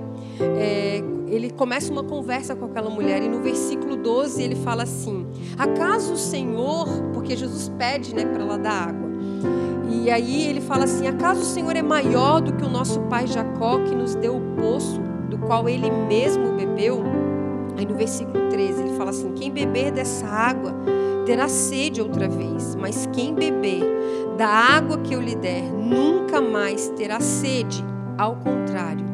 é, 0.59 1.03
ele 1.31 1.51
começa 1.51 1.93
uma 1.93 2.05
conversa 2.05 2.55
com 2.55 2.65
aquela 2.67 2.91
mulher 2.91 3.23
e 3.23 3.29
no 3.29 3.41
versículo 3.41 3.97
12 3.97 4.43
ele 4.43 4.57
fala 4.57 4.83
assim: 4.83 5.27
Acaso 5.57 6.15
o 6.15 6.17
Senhor, 6.17 6.87
porque 7.13 7.37
Jesus 7.37 7.73
pede, 7.79 8.15
né, 8.15 8.25
para 8.25 8.43
ela 8.43 8.59
dar 8.59 8.89
água. 8.89 9.09
E 9.91 10.11
aí 10.11 10.49
ele 10.49 10.61
fala 10.61 10.85
assim: 10.85 11.07
Acaso 11.07 11.41
o 11.41 11.45
Senhor 11.45 11.75
é 11.75 11.83
maior 11.83 12.41
do 12.41 12.53
que 12.53 12.65
o 12.65 12.69
nosso 12.69 13.01
pai 13.03 13.27
Jacó 13.27 13.79
que 13.79 13.95
nos 13.95 14.15
deu 14.15 14.37
o 14.37 14.41
poço 14.61 15.01
do 15.29 15.39
qual 15.39 15.69
ele 15.69 15.91
mesmo 15.91 16.53
bebeu? 16.53 17.03
Aí 17.77 17.87
no 17.87 17.95
versículo 17.95 18.49
13 18.51 18.83
ele 18.83 18.97
fala 18.97 19.11
assim: 19.11 19.33
Quem 19.33 19.51
beber 19.51 19.93
dessa 19.93 20.27
água 20.27 20.75
terá 21.25 21.49
sede 21.49 22.01
outra 22.01 22.29
vez, 22.29 22.75
mas 22.75 23.09
quem 23.13 23.35
beber 23.35 23.83
da 24.37 24.49
água 24.49 24.99
que 24.99 25.15
eu 25.15 25.21
lhe 25.21 25.35
der 25.35 25.63
nunca 25.63 26.41
mais 26.41 26.89
terá 26.91 27.21
sede. 27.21 27.85
Ao 28.17 28.35
contrário, 28.35 29.05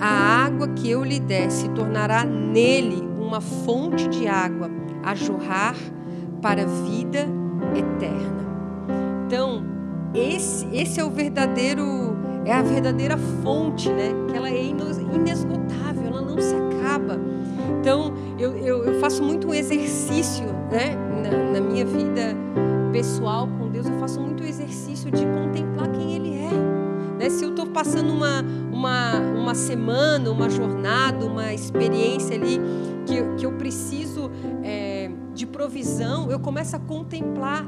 a 0.00 0.08
água 0.44 0.68
que 0.68 0.90
eu 0.90 1.04
lhe 1.04 1.20
der 1.20 1.50
se 1.50 1.68
tornará 1.68 2.24
nele 2.24 3.06
uma 3.18 3.40
fonte 3.40 4.08
de 4.08 4.26
água 4.26 4.70
a 5.08 5.14
jorrar 5.14 5.74
para 6.42 6.62
a 6.62 6.66
vida 6.66 7.26
eterna. 7.74 8.46
Então, 9.26 9.64
esse, 10.14 10.66
esse 10.70 11.00
é 11.00 11.04
o 11.04 11.10
verdadeiro, 11.10 12.14
é 12.44 12.52
a 12.52 12.62
verdadeira 12.62 13.16
fonte, 13.42 13.88
né? 13.90 14.10
Que 14.28 14.36
ela 14.36 14.50
é 14.50 14.62
inesgotável, 14.62 16.08
ela 16.08 16.20
não 16.20 16.38
se 16.38 16.54
acaba. 16.54 17.18
Então, 17.80 18.12
eu, 18.38 18.54
eu, 18.58 18.84
eu 18.84 19.00
faço 19.00 19.22
muito 19.22 19.48
um 19.48 19.54
exercício, 19.54 20.44
né? 20.70 20.94
Na, 21.22 21.58
na 21.58 21.60
minha 21.60 21.86
vida 21.86 22.36
pessoal 22.92 23.48
com 23.58 23.70
Deus, 23.70 23.86
eu 23.86 23.98
faço 23.98 24.20
muito 24.20 24.44
exercício 24.44 25.10
de 25.10 25.24
contemplar 25.24 25.90
quem 25.90 26.14
Ele 26.14 26.36
é. 26.36 27.18
Né? 27.18 27.30
Se 27.30 27.44
eu 27.44 27.50
estou 27.50 27.66
passando 27.66 28.12
uma, 28.12 28.44
uma, 28.70 29.18
uma 29.20 29.54
semana, 29.54 30.30
uma 30.30 30.50
jornada, 30.50 31.24
uma 31.24 31.52
experiência 31.52 32.36
ali 32.36 32.60
que, 33.06 33.22
que 33.36 33.46
eu 33.46 33.52
preciso 33.52 34.30
é, 34.62 34.97
de 35.38 35.46
provisão, 35.46 36.28
eu 36.32 36.40
começo 36.40 36.74
a 36.74 36.80
contemplar 36.80 37.64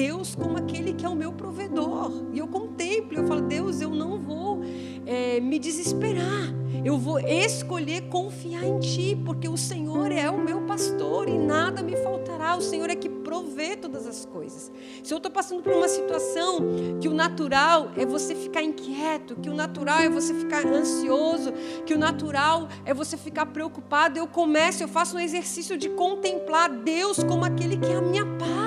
Deus 0.00 0.34
como 0.34 0.56
aquele 0.56 0.94
que 0.94 1.04
é 1.04 1.08
o 1.10 1.14
meu 1.14 1.30
provedor. 1.30 2.10
E 2.32 2.38
eu 2.38 2.48
contemplo, 2.48 3.18
eu 3.18 3.26
falo, 3.26 3.42
Deus, 3.42 3.82
eu 3.82 3.90
não 3.90 4.18
vou 4.18 4.60
é, 5.04 5.38
me 5.40 5.58
desesperar. 5.58 6.54
Eu 6.82 6.96
vou 6.96 7.18
escolher 7.18 8.08
confiar 8.08 8.64
em 8.64 8.78
Ti, 8.78 9.20
porque 9.26 9.46
o 9.46 9.58
Senhor 9.58 10.10
é 10.10 10.30
o 10.30 10.38
meu 10.38 10.62
pastor 10.62 11.28
e 11.28 11.36
nada 11.36 11.82
me 11.82 11.94
faltará. 11.96 12.56
O 12.56 12.62
Senhor 12.62 12.88
é 12.88 12.94
que 12.94 13.10
provê 13.10 13.76
todas 13.76 14.06
as 14.06 14.24
coisas. 14.24 14.72
Se 15.02 15.12
eu 15.12 15.18
estou 15.18 15.30
passando 15.30 15.62
por 15.62 15.74
uma 15.74 15.88
situação 15.88 16.60
que 16.98 17.06
o 17.06 17.12
natural 17.12 17.90
é 17.94 18.06
você 18.06 18.34
ficar 18.34 18.62
inquieto, 18.62 19.36
que 19.36 19.50
o 19.50 19.54
natural 19.54 19.98
é 19.98 20.08
você 20.08 20.32
ficar 20.32 20.64
ansioso, 20.66 21.52
que 21.84 21.92
o 21.92 21.98
natural 21.98 22.68
é 22.86 22.94
você 22.94 23.18
ficar 23.18 23.44
preocupado, 23.44 24.18
eu 24.18 24.26
começo, 24.26 24.82
eu 24.82 24.88
faço 24.88 25.16
um 25.16 25.20
exercício 25.20 25.76
de 25.76 25.90
contemplar 25.90 26.70
Deus 26.70 27.22
como 27.22 27.44
aquele 27.44 27.76
que 27.76 27.92
é 27.92 27.96
a 27.96 28.00
minha 28.00 28.24
paz 28.38 28.59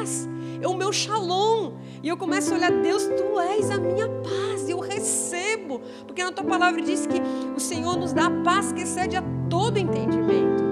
é 0.64 0.68
o 0.68 0.74
meu 0.74 0.92
shalom. 0.94 1.74
E 2.02 2.08
eu 2.08 2.18
começo 2.18 2.54
a 2.54 2.58
olhar, 2.58 2.72
Deus, 2.72 3.04
tu 3.06 3.40
és 3.40 3.70
a 3.70 3.78
minha 3.78 4.08
paz, 4.08 4.68
eu 4.68 4.80
recebo. 4.80 5.82
Porque 6.08 6.24
na 6.24 6.32
tua 6.32 6.46
palavra 6.46 6.82
diz 6.82 7.06
que 7.06 7.22
o 7.56 7.60
Senhor 7.60 7.98
nos 7.98 8.14
dá 8.14 8.28
a 8.28 8.44
paz 8.44 8.72
que 8.72 8.82
excede 8.82 9.18
a 9.18 9.24
todo 9.50 9.78
entendimento. 9.78 10.64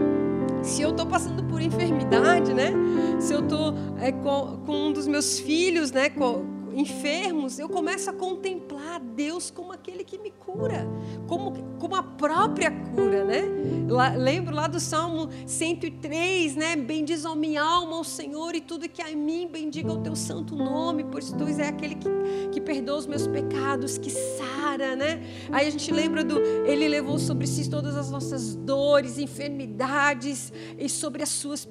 Se 0.64 0.82
eu 0.82 0.92
estou 0.92 1.06
passando 1.06 1.44
por 1.44 1.62
enfermidade, 1.62 2.54
né? 2.54 2.72
Se 3.20 3.34
eu 3.34 3.42
estou 3.42 3.74
é, 4.00 4.12
com, 4.12 4.60
com, 4.66 4.88
um 4.88 4.94
dos 4.94 5.08
meus 5.08 5.40
filhos, 5.40 5.92
né? 5.92 6.10
Com, 6.10 6.46
enfermos, 6.74 7.60
eu 7.60 7.70
começo 7.70 8.10
a 8.10 8.14
contemplar 8.14 9.00
Deus 9.00 9.52
como 9.52 9.72
aquele 9.72 10.04
que 10.04 10.18
me 10.18 10.32
cura, 10.32 10.88
como, 11.28 11.54
como 11.80 11.96
a 11.96 12.04
própria 12.04 12.72
cura, 12.72 13.24
né? 13.24 13.44
Lá, 13.90 14.10
lembro 14.10 14.56
lá 14.56 14.68
do 14.68 14.80
Salmo 14.80 15.30
103, 15.46 16.56
né? 16.56 16.76
Bendiz 16.76 17.26
a 17.26 17.36
minha 17.36 17.62
alma 17.62 17.98
ao 17.98 18.04
Senhor 18.04 18.56
e 18.56 18.62
tudo 18.62 18.88
que 18.88 19.02
em 19.02 19.16
mim, 19.16 19.48
bendiga 19.52 19.92
o 19.92 20.02
teu 20.02 20.16
santo 20.16 20.56
nome, 20.56 21.04
pois 21.04 21.32
tu 21.32 21.44
és 21.46 21.60
aquele 21.60 21.96
que, 21.96 22.10
que 22.52 22.62
perdoa 22.62 22.98
os 22.98 23.06
meus 23.06 23.28
pecados, 23.28 23.98
que 23.98 24.10
sara, 24.10 24.96
né? 24.96 25.22
Aí 25.52 25.68
a 25.68 25.70
gente 25.70 25.92
lembra 25.92 26.24
do, 26.24 26.40
ele 26.40 26.88
levou 26.88 27.20
sobre 27.20 27.48
si 27.48 27.70
todas 27.70 27.96
as 27.96 28.10
nossas 28.10 28.56
dores, 28.56 29.18
enfermidades, 29.18 30.52
e 30.78 30.88
sobre 30.90 31.24
as 31.24 31.30
suas 31.30 31.68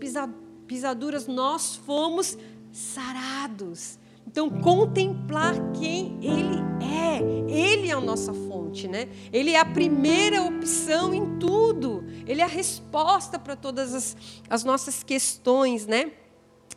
pisaduras 0.67 1.27
nós 1.27 1.77
fomos 1.77 2.37
sarados. 2.73 3.99
Então, 4.27 4.49
contemplar 4.49 5.55
quem 5.73 6.19
Ele 6.23 6.61
é. 6.85 7.21
Ele 7.51 7.89
é 7.89 7.93
a 7.93 8.01
nossa 8.01 8.33
fonte, 8.33 8.87
né? 8.87 9.09
Ele 9.33 9.51
é 9.51 9.59
a 9.59 9.65
primeira 9.65 10.43
opção 10.43 11.13
em 11.13 11.39
tudo. 11.39 12.05
Ele 12.27 12.41
é 12.41 12.45
a 12.45 12.49
resposta 12.49 13.39
para 13.39 13.57
todas 13.57 13.93
as, 13.93 14.17
as 14.49 14.63
nossas 14.63 15.03
questões, 15.03 15.87
né? 15.87 16.13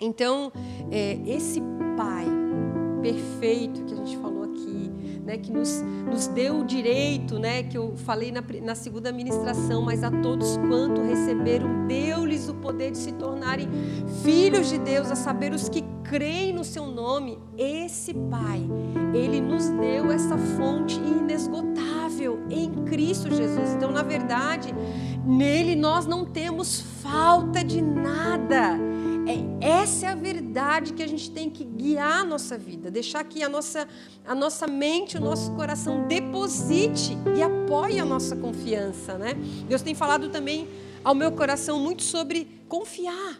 Então, 0.01 0.51
é, 0.91 1.19
esse 1.27 1.61
Pai 1.95 2.25
perfeito 3.03 3.83
que 3.83 3.93
a 3.93 3.97
gente 3.97 4.17
né, 5.25 5.37
que 5.37 5.51
nos, 5.51 5.81
nos 6.05 6.27
deu 6.27 6.59
o 6.59 6.65
direito, 6.65 7.39
né, 7.39 7.63
que 7.63 7.77
eu 7.77 7.95
falei 7.95 8.31
na, 8.31 8.43
na 8.61 8.75
segunda 8.75 9.11
ministração, 9.11 9.81
mas 9.81 10.03
a 10.03 10.11
todos 10.11 10.57
quanto 10.57 11.01
receberam, 11.01 11.87
deu-lhes 11.87 12.49
o 12.49 12.55
poder 12.55 12.91
de 12.91 12.97
se 12.97 13.11
tornarem 13.13 13.67
filhos 14.23 14.69
de 14.69 14.77
Deus, 14.77 15.09
a 15.09 15.15
saber 15.15 15.53
os 15.53 15.69
que 15.69 15.83
creem 16.03 16.53
no 16.53 16.63
seu 16.63 16.85
nome. 16.87 17.39
Esse 17.57 18.13
Pai, 18.13 18.61
ele 19.13 19.39
nos 19.39 19.69
deu 19.69 20.11
essa 20.11 20.37
fonte 20.37 20.95
inesgotável 20.95 22.39
em 22.49 22.69
Cristo 22.85 23.33
Jesus. 23.33 23.73
Então, 23.73 23.91
na 23.91 24.03
verdade, 24.03 24.73
nele 25.25 25.75
nós 25.75 26.05
não 26.05 26.25
temos 26.25 26.81
falta 27.01 27.63
de 27.63 27.81
nada. 27.81 28.77
É, 29.25 29.65
essa 29.65 30.07
é 30.07 30.09
a 30.09 30.15
verdade 30.15 30.91
que 30.93 31.01
a 31.01 31.07
gente 31.07 31.31
tem 31.31 31.49
que 31.49 31.63
guiar 31.63 32.21
a 32.21 32.23
nossa 32.25 32.57
vida, 32.57 32.91
deixar 32.91 33.23
que 33.23 33.41
a 33.41 33.47
nossa, 33.47 33.87
a 34.25 34.35
nossa 34.35 34.67
mente, 34.67 35.17
o 35.17 35.21
nosso 35.21 35.51
coração 35.53 36.07
deposite 36.07 37.17
e 37.37 37.41
apoie 37.41 37.99
a 37.99 38.05
nossa 38.05 38.35
confiança. 38.35 39.17
Né? 39.17 39.33
Deus 39.67 39.81
tem 39.81 39.95
falado 39.95 40.29
também 40.29 40.67
ao 41.03 41.15
meu 41.15 41.31
coração 41.31 41.79
muito 41.79 42.03
sobre 42.03 42.47
confiar. 42.67 43.39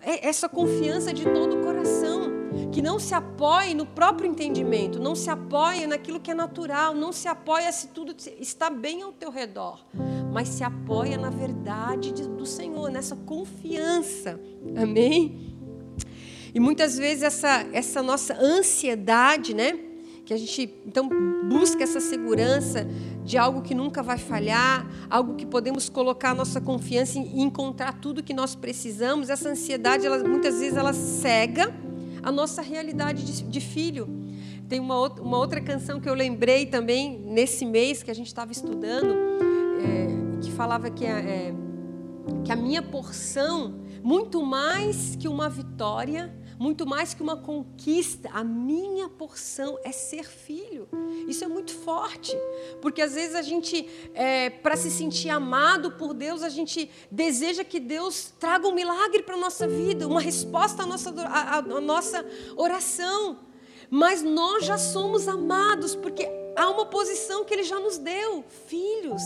É 0.00 0.28
essa 0.28 0.48
confiança 0.48 1.12
de 1.12 1.24
todo 1.24 1.58
o 1.58 1.62
coração, 1.62 2.43
que 2.72 2.82
não 2.82 2.98
se 2.98 3.14
apoie 3.14 3.74
no 3.74 3.86
próprio 3.86 4.30
entendimento, 4.30 4.98
não 4.98 5.14
se 5.14 5.30
apoie 5.30 5.86
naquilo 5.86 6.20
que 6.20 6.30
é 6.30 6.34
natural, 6.34 6.94
não 6.94 7.12
se 7.12 7.28
apoia 7.28 7.70
se 7.72 7.88
tudo 7.88 8.14
está 8.38 8.70
bem 8.70 9.02
ao 9.02 9.12
teu 9.12 9.30
redor, 9.30 9.84
mas 10.32 10.48
se 10.48 10.64
apoia 10.64 11.16
na 11.16 11.30
verdade 11.30 12.12
do 12.12 12.46
Senhor, 12.46 12.90
nessa 12.90 13.16
confiança. 13.16 14.40
Amém? 14.76 15.54
E 16.54 16.60
muitas 16.60 16.96
vezes 16.96 17.24
essa, 17.24 17.66
essa 17.72 18.02
nossa 18.02 18.34
ansiedade, 18.40 19.52
né? 19.54 19.76
Que 20.24 20.32
a 20.32 20.36
gente 20.36 20.72
então 20.86 21.08
busca 21.48 21.82
essa 21.82 22.00
segurança 22.00 22.86
de 23.24 23.36
algo 23.36 23.60
que 23.60 23.74
nunca 23.74 24.02
vai 24.02 24.18
falhar, 24.18 24.86
algo 25.10 25.34
que 25.34 25.44
podemos 25.44 25.88
colocar 25.88 26.30
a 26.30 26.34
nossa 26.34 26.60
confiança 26.60 27.18
e 27.18 27.40
encontrar 27.40 27.94
tudo 28.00 28.22
que 28.22 28.32
nós 28.32 28.54
precisamos. 28.54 29.30
Essa 29.30 29.48
ansiedade, 29.48 30.06
ela, 30.06 30.22
muitas 30.22 30.60
vezes, 30.60 30.76
ela 30.76 30.92
cega 30.92 31.74
a 32.24 32.32
nossa 32.32 32.62
realidade 32.62 33.24
de, 33.24 33.42
de 33.42 33.60
filho. 33.60 34.08
Tem 34.68 34.80
uma 34.80 34.98
outra, 34.98 35.22
uma 35.22 35.38
outra 35.38 35.60
canção 35.60 36.00
que 36.00 36.08
eu 36.08 36.14
lembrei 36.14 36.64
também 36.64 37.18
nesse 37.18 37.66
mês 37.66 38.02
que 38.02 38.10
a 38.10 38.14
gente 38.14 38.28
estava 38.28 38.50
estudando. 38.50 39.14
É, 39.84 40.40
que 40.40 40.50
falava 40.50 40.90
que 40.90 41.04
é, 41.04 41.54
que 42.44 42.50
a 42.50 42.56
minha 42.56 42.82
porção, 42.82 43.80
muito 44.02 44.42
mais 44.42 45.16
que 45.16 45.28
uma 45.28 45.48
vitória, 45.48 46.34
muito 46.64 46.86
mais 46.86 47.12
que 47.12 47.22
uma 47.22 47.36
conquista, 47.36 48.30
a 48.32 48.42
minha 48.42 49.06
porção 49.06 49.78
é 49.84 49.92
ser 49.92 50.24
filho. 50.24 50.88
Isso 51.28 51.44
é 51.44 51.46
muito 51.46 51.74
forte, 51.74 52.34
porque 52.80 53.02
às 53.02 53.12
vezes 53.12 53.34
a 53.34 53.42
gente, 53.42 53.86
é, 54.14 54.48
para 54.48 54.74
se 54.74 54.90
sentir 54.90 55.28
amado 55.28 55.90
por 55.90 56.14
Deus, 56.14 56.42
a 56.42 56.48
gente 56.48 56.90
deseja 57.10 57.62
que 57.64 57.78
Deus 57.78 58.32
traga 58.40 58.66
um 58.66 58.72
milagre 58.72 59.22
para 59.22 59.34
a 59.34 59.38
nossa 59.38 59.68
vida, 59.68 60.08
uma 60.08 60.22
resposta 60.22 60.84
à 60.84 60.86
nossa, 60.86 61.10
à, 61.26 61.58
à 61.58 61.80
nossa 61.82 62.24
oração. 62.56 63.40
Mas 63.90 64.22
nós 64.22 64.64
já 64.64 64.78
somos 64.78 65.28
amados, 65.28 65.94
porque 65.94 66.26
há 66.56 66.70
uma 66.70 66.86
posição 66.86 67.44
que 67.44 67.52
Ele 67.52 67.64
já 67.64 67.78
nos 67.78 67.98
deu 67.98 68.42
filhos. 68.66 69.20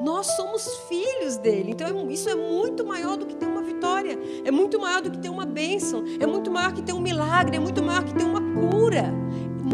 Nós 0.00 0.26
somos 0.28 0.66
filhos 0.88 1.36
dele. 1.36 1.72
Então 1.72 1.86
é 1.86 2.12
isso 2.12 2.28
é 2.28 2.34
muito 2.34 2.84
maior 2.84 3.16
do 3.16 3.26
que 3.26 3.34
ter 3.34 3.46
uma 3.46 3.62
vitória, 3.62 4.18
é 4.44 4.50
muito 4.50 4.78
maior 4.78 5.02
do 5.02 5.10
que 5.10 5.18
ter 5.18 5.28
uma 5.28 5.44
bênção, 5.44 6.04
é 6.20 6.26
muito 6.26 6.50
maior 6.50 6.72
que 6.72 6.82
ter 6.82 6.92
um 6.92 7.00
milagre, 7.00 7.56
é 7.56 7.60
muito 7.60 7.82
maior 7.82 8.04
que 8.04 8.14
ter 8.14 8.24
uma 8.24 8.40
cura. 8.40 9.12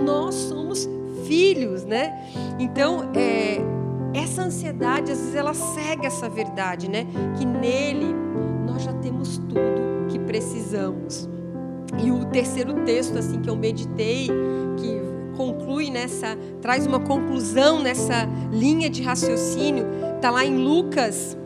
Nós 0.02 0.34
somos 0.34 0.88
filhos, 1.26 1.84
né? 1.84 2.12
Então, 2.58 3.10
é, 3.14 3.60
essa 4.14 4.42
ansiedade, 4.42 5.12
às 5.12 5.18
vezes, 5.18 5.34
ela 5.34 5.54
cega 5.54 6.06
essa 6.06 6.28
verdade, 6.28 6.88
né? 6.88 7.06
Que 7.38 7.44
nele 7.44 8.14
nós 8.66 8.82
já 8.82 8.92
temos 8.94 9.38
tudo 9.38 10.06
que 10.08 10.18
precisamos. 10.18 11.28
E 12.02 12.10
o 12.10 12.24
terceiro 12.26 12.74
texto, 12.84 13.18
assim, 13.18 13.40
que 13.40 13.48
eu 13.48 13.56
meditei, 13.56 14.28
que 14.76 15.04
conclui 15.36 15.90
nessa, 15.90 16.36
traz 16.60 16.86
uma 16.86 17.00
conclusão 17.00 17.82
nessa 17.82 18.28
linha 18.50 18.88
de 18.88 19.02
raciocínio, 19.02 19.86
está 20.24 20.32
lá 20.32 20.42
em 20.42 20.56
Lucas 20.56 21.36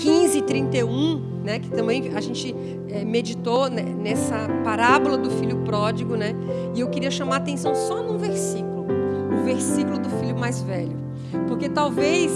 15, 0.00 0.42
31, 0.42 1.42
né, 1.44 1.60
que 1.60 1.70
também 1.70 2.10
a 2.16 2.20
gente 2.20 2.52
é, 2.88 3.04
meditou 3.04 3.70
né, 3.70 3.84
nessa 3.84 4.48
parábola 4.64 5.16
do 5.16 5.30
filho 5.30 5.62
pródigo, 5.62 6.16
né, 6.16 6.34
e 6.74 6.80
eu 6.80 6.90
queria 6.90 7.12
chamar 7.12 7.36
a 7.36 7.38
atenção 7.38 7.76
só 7.76 8.02
num 8.02 8.18
versículo, 8.18 8.88
o 9.32 9.44
versículo 9.44 10.00
do 10.00 10.10
filho 10.18 10.36
mais 10.36 10.60
velho, 10.60 10.98
porque 11.46 11.68
talvez 11.68 12.32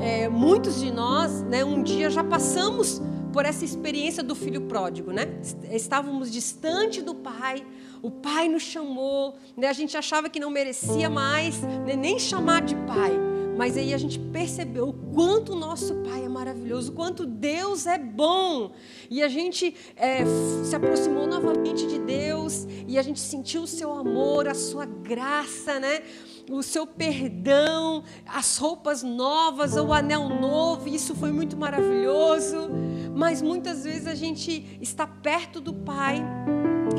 é, 0.00 0.28
muitos 0.28 0.80
de 0.80 0.92
nós, 0.92 1.42
né, 1.42 1.64
um 1.64 1.82
dia 1.82 2.08
já 2.08 2.22
passamos 2.22 3.02
por 3.32 3.44
essa 3.44 3.64
experiência 3.64 4.22
do 4.22 4.36
filho 4.36 4.60
pródigo, 4.60 5.10
né? 5.10 5.26
Estávamos 5.72 6.30
distante 6.30 7.00
do 7.00 7.14
pai, 7.14 7.66
o 8.02 8.10
pai 8.10 8.46
nos 8.46 8.62
chamou, 8.62 9.34
né? 9.56 9.68
a 9.68 9.72
gente 9.72 9.96
achava 9.96 10.28
que 10.28 10.38
não 10.38 10.50
merecia 10.50 11.08
mais 11.08 11.62
né? 11.62 11.96
nem 11.96 12.18
chamar 12.18 12.60
de 12.60 12.76
pai. 12.76 13.31
Mas 13.56 13.76
aí 13.76 13.92
a 13.92 13.98
gente 13.98 14.18
percebeu 14.18 14.88
o 14.88 14.92
quanto 14.92 15.52
o 15.52 15.56
nosso 15.56 15.94
Pai 15.96 16.24
é 16.24 16.28
maravilhoso, 16.28 16.90
o 16.90 16.94
quanto 16.94 17.26
Deus 17.26 17.86
é 17.86 17.98
bom. 17.98 18.72
E 19.10 19.22
a 19.22 19.28
gente 19.28 19.74
é, 19.96 20.24
se 20.64 20.74
aproximou 20.74 21.26
novamente 21.26 21.86
de 21.86 21.98
Deus 21.98 22.66
e 22.88 22.98
a 22.98 23.02
gente 23.02 23.20
sentiu 23.20 23.62
o 23.62 23.66
seu 23.66 23.92
amor, 23.92 24.48
a 24.48 24.54
sua 24.54 24.86
graça, 24.86 25.78
né? 25.78 26.02
o 26.50 26.62
seu 26.62 26.86
perdão, 26.86 28.02
as 28.26 28.56
roupas 28.56 29.02
novas, 29.02 29.76
o 29.76 29.92
anel 29.92 30.28
novo. 30.28 30.88
Isso 30.88 31.14
foi 31.14 31.30
muito 31.30 31.56
maravilhoso. 31.56 32.70
Mas 33.14 33.42
muitas 33.42 33.84
vezes 33.84 34.06
a 34.06 34.14
gente 34.14 34.78
está 34.80 35.06
perto 35.06 35.60
do 35.60 35.72
Pai 35.72 36.22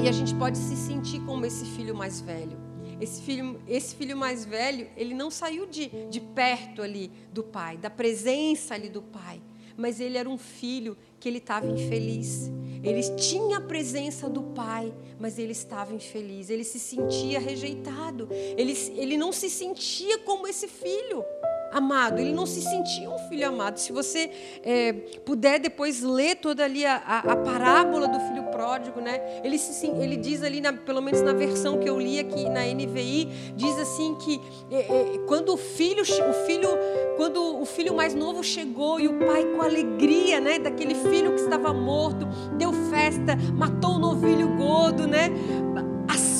e 0.01 0.07
a 0.07 0.11
gente 0.11 0.33
pode 0.35 0.57
se 0.57 0.75
sentir 0.75 1.19
como 1.21 1.45
esse 1.45 1.65
filho 1.65 1.95
mais 1.95 2.21
velho. 2.21 2.72
Esse 2.99 3.21
filho, 3.21 3.61
esse 3.67 3.95
filho 3.95 4.15
mais 4.15 4.45
velho, 4.45 4.87
ele 4.95 5.13
não 5.13 5.29
saiu 5.29 5.65
de, 5.65 5.89
de 6.09 6.19
perto 6.19 6.81
ali 6.81 7.11
do 7.31 7.43
pai, 7.43 7.77
da 7.77 7.89
presença 7.89 8.73
ali 8.73 8.89
do 8.89 9.01
pai. 9.01 9.41
Mas 9.75 9.99
ele 9.99 10.17
era 10.17 10.29
um 10.29 10.37
filho 10.37 10.95
que 11.19 11.27
ele 11.27 11.39
estava 11.39 11.65
infeliz. 11.65 12.51
Ele 12.83 13.01
tinha 13.15 13.57
a 13.57 13.61
presença 13.61 14.29
do 14.29 14.43
pai, 14.43 14.93
mas 15.19 15.39
ele 15.39 15.53
estava 15.53 15.93
infeliz. 15.93 16.49
Ele 16.49 16.63
se 16.63 16.77
sentia 16.77 17.39
rejeitado. 17.39 18.27
Ele, 18.31 18.73
ele 18.95 19.17
não 19.17 19.31
se 19.31 19.49
sentia 19.49 20.19
como 20.19 20.47
esse 20.47 20.67
filho 20.67 21.25
amado, 21.73 22.19
ele 22.19 22.31
não 22.31 22.45
se 22.45 22.61
sentia 22.61 23.09
um 23.09 23.17
filho 23.29 23.47
amado. 23.47 23.77
Se 23.77 23.91
você 23.91 24.29
é, 24.63 24.93
puder 25.25 25.59
depois 25.59 26.01
ler 26.01 26.35
toda 26.35 26.63
ali 26.63 26.85
a, 26.85 26.95
a, 26.95 27.19
a, 27.19 27.35
parábola 27.35 28.07
do 28.07 28.19
filho 28.19 28.43
pródigo, 28.43 29.01
né? 29.01 29.41
Ele, 29.43 29.57
se, 29.57 29.87
ele 29.87 30.15
diz 30.15 30.43
ali, 30.43 30.61
na, 30.61 30.71
pelo 30.71 31.01
menos 31.01 31.21
na 31.21 31.33
versão 31.33 31.79
que 31.79 31.89
eu 31.89 31.99
li 31.99 32.19
aqui 32.19 32.47
na 32.49 32.61
NVI, 32.61 33.53
diz 33.55 33.77
assim 33.79 34.15
que 34.15 34.39
é, 34.71 35.15
é, 35.15 35.17
quando 35.27 35.53
o 35.53 35.57
filho, 35.57 36.03
o 36.03 36.45
filho, 36.45 36.69
quando 37.17 37.61
o 37.61 37.65
filho 37.65 37.95
mais 37.95 38.13
novo 38.13 38.43
chegou 38.43 38.99
e 38.99 39.07
o 39.07 39.19
pai 39.25 39.43
com 39.45 39.61
alegria, 39.61 40.39
né, 40.39 40.59
daquele 40.59 40.95
filho 40.95 41.33
que 41.33 41.41
estava 41.41 41.73
morto, 41.73 42.27
deu 42.57 42.71
festa, 42.89 43.35
matou 43.53 43.95
o 43.95 43.99
novilho 43.99 44.55
gordo, 44.55 45.07
né? 45.07 45.29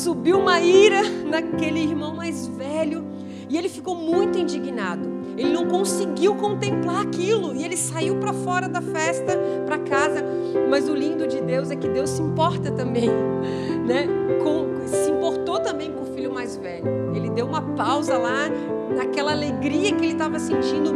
Subiu 0.03 0.39
uma 0.39 0.59
ira 0.59 1.01
naquele 1.25 1.79
irmão 1.79 2.13
mais 2.13 2.45
velho 2.47 3.05
e 3.49 3.57
ele 3.57 3.69
ficou 3.69 3.95
muito 3.95 4.37
indignado. 4.37 5.12
Ele 5.37 5.51
não 5.51 5.65
conseguiu 5.65 6.35
contemplar 6.35 7.01
aquilo 7.01 7.55
e 7.55 7.63
ele 7.63 7.75
saiu 7.75 8.17
para 8.17 8.33
fora 8.33 8.69
da 8.69 8.81
festa, 8.81 9.37
para 9.65 9.77
casa. 9.79 10.23
Mas 10.69 10.87
o 10.87 10.93
lindo 10.93 11.27
de 11.27 11.41
Deus 11.41 11.71
é 11.71 11.75
que 11.75 11.87
Deus 11.87 12.11
se 12.11 12.21
importa 12.21 12.71
também, 12.71 13.09
né? 13.85 14.07
Com, 14.43 14.87
se 14.87 15.09
importou 15.11 15.59
também 15.59 15.91
com 15.91 16.03
o 16.03 16.13
filho 16.13 16.33
mais 16.33 16.57
velho. 16.57 16.85
Ele 17.15 17.29
deu 17.29 17.45
uma 17.45 17.61
pausa 17.61 18.17
lá 18.17 18.49
naquela 18.95 19.31
alegria 19.31 19.91
que 19.93 20.03
ele 20.03 20.13
estava 20.13 20.39
sentindo 20.39 20.93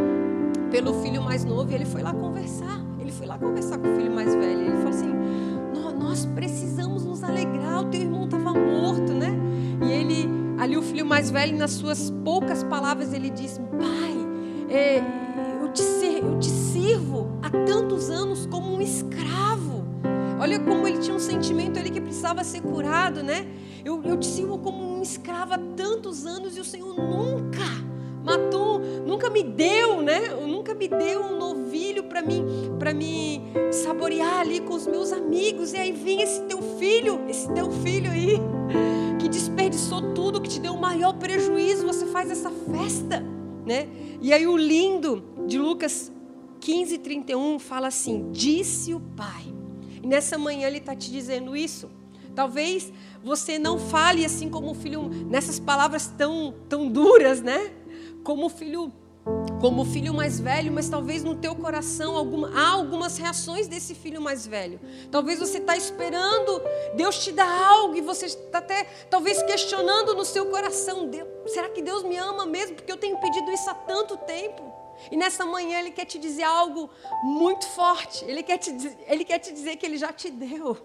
pelo 0.70 0.94
filho 1.02 1.22
mais 1.22 1.44
novo 1.44 1.70
e 1.70 1.74
ele 1.74 1.84
foi 1.84 2.02
lá 2.02 2.12
conversar. 2.12 2.80
Ele 3.00 3.10
foi 3.10 3.26
lá 3.26 3.38
conversar 3.38 3.78
com 3.78 3.90
o 3.90 3.96
filho 3.96 4.12
mais 4.12 4.34
velho. 4.34 4.60
Ele 4.60 4.76
falou 4.76 4.90
assim: 4.90 5.18
nós 6.08 6.26
precisamos 6.26 7.04
nos 7.04 7.22
alegrar. 7.22 7.82
O 7.82 7.84
teu 7.86 8.00
irmão 8.00 8.24
estava 8.24 8.52
morto, 8.52 9.12
né? 9.12 9.30
E 9.86 9.92
ele, 9.92 10.28
ali 10.58 10.76
o 10.76 10.82
filho 10.82 11.04
mais 11.04 11.30
velho, 11.30 11.56
nas 11.56 11.72
suas 11.72 12.10
poucas 12.24 12.64
palavras, 12.64 13.12
ele 13.12 13.30
disse: 13.30 13.60
Pai, 13.60 14.27
é, 14.68 14.98
eu, 15.60 15.72
te, 15.72 15.82
eu 15.82 16.38
te 16.38 16.50
sirvo 16.50 17.28
há 17.42 17.50
tantos 17.50 18.10
anos 18.10 18.46
como 18.46 18.74
um 18.74 18.80
escravo. 18.80 19.84
olha 20.40 20.58
como 20.60 20.86
ele 20.86 20.98
tinha 20.98 21.16
um 21.16 21.20
sentimento 21.20 21.78
ali 21.78 21.90
que 21.90 22.00
precisava 22.00 22.44
ser 22.44 22.60
curado, 22.60 23.22
né? 23.22 23.46
Eu, 23.84 24.02
eu 24.04 24.16
te 24.18 24.26
sirvo 24.26 24.58
como 24.58 24.98
um 24.98 25.02
escravo 25.02 25.54
há 25.54 25.58
tantos 25.76 26.26
anos 26.26 26.56
e 26.56 26.60
o 26.60 26.64
Senhor 26.64 26.94
nunca 26.94 27.88
matou, 28.24 28.78
nunca 28.78 29.30
me 29.30 29.42
deu, 29.42 30.02
né? 30.02 30.28
Nunca 30.46 30.74
me 30.74 30.88
deu 30.88 31.22
um 31.22 31.38
novilho 31.38 32.04
para 32.04 32.20
mim, 32.20 32.44
para 32.78 32.92
me 32.92 33.40
saborear 33.72 34.40
ali 34.40 34.60
com 34.60 34.74
os 34.74 34.86
meus 34.86 35.12
amigos. 35.12 35.72
E 35.72 35.78
aí 35.78 35.92
vem 35.92 36.20
esse 36.20 36.42
teu 36.42 36.60
filho, 36.78 37.20
esse 37.28 37.50
teu 37.52 37.70
filho 37.70 38.10
aí, 38.10 38.38
que 39.18 39.28
desperdiçou 39.28 40.12
tudo, 40.12 40.40
que 40.40 40.48
te 40.48 40.60
deu 40.60 40.74
o 40.74 40.80
maior 40.80 41.14
prejuízo. 41.14 41.86
Você 41.86 42.06
faz 42.06 42.30
essa 42.30 42.50
festa, 42.50 43.24
né? 43.68 43.86
E 44.20 44.32
aí 44.32 44.46
o 44.46 44.56
lindo 44.56 45.22
de 45.46 45.58
Lucas 45.58 46.10
15, 46.60 46.98
31 46.98 47.58
fala 47.58 47.88
assim: 47.88 48.32
Disse 48.32 48.94
o 48.94 49.00
pai. 49.00 49.44
E 50.02 50.06
nessa 50.06 50.36
manhã 50.36 50.66
ele 50.66 50.78
está 50.78 50.96
te 50.96 51.10
dizendo 51.10 51.56
isso. 51.56 51.90
Talvez 52.34 52.92
você 53.22 53.58
não 53.58 53.78
fale 53.78 54.24
assim 54.24 54.48
como 54.48 54.70
o 54.70 54.74
filho, 54.74 55.08
nessas 55.28 55.58
palavras 55.58 56.06
tão, 56.06 56.54
tão 56.68 56.88
duras, 56.88 57.42
né? 57.42 57.72
Como 58.24 58.46
o 58.46 58.48
filho 58.48 58.92
como 59.60 59.84
filho 59.84 60.14
mais 60.14 60.38
velho, 60.38 60.72
mas 60.72 60.88
talvez 60.88 61.24
no 61.24 61.34
teu 61.34 61.54
coração 61.54 62.16
alguma, 62.16 62.50
há 62.54 62.70
algumas 62.70 63.18
reações 63.18 63.66
desse 63.66 63.94
filho 63.94 64.20
mais 64.20 64.46
velho. 64.46 64.80
Talvez 65.10 65.38
você 65.38 65.58
está 65.58 65.76
esperando 65.76 66.62
Deus 66.94 67.22
te 67.22 67.32
dar 67.32 67.50
algo 67.68 67.96
e 67.96 68.00
você 68.00 68.26
está 68.26 68.58
até 68.58 68.84
talvez 69.10 69.42
questionando 69.42 70.14
no 70.14 70.24
seu 70.24 70.46
coração: 70.46 71.08
Deus, 71.08 71.28
será 71.46 71.68
que 71.68 71.82
Deus 71.82 72.02
me 72.02 72.16
ama 72.16 72.46
mesmo? 72.46 72.76
Porque 72.76 72.90
eu 72.90 72.96
tenho 72.96 73.18
pedido 73.18 73.50
isso 73.50 73.68
há 73.68 73.74
tanto 73.74 74.16
tempo. 74.16 74.62
E 75.10 75.16
nessa 75.16 75.44
manhã 75.44 75.78
Ele 75.78 75.90
quer 75.90 76.04
te 76.04 76.18
dizer 76.18 76.42
algo 76.42 76.90
muito 77.22 77.66
forte. 77.68 78.24
Ele 78.24 78.42
quer 78.42 78.58
te, 78.58 78.70
ele 79.06 79.24
quer 79.24 79.38
te 79.38 79.52
dizer 79.52 79.76
que 79.76 79.86
Ele 79.86 79.96
já 79.96 80.12
te 80.12 80.30
deu. 80.30 80.76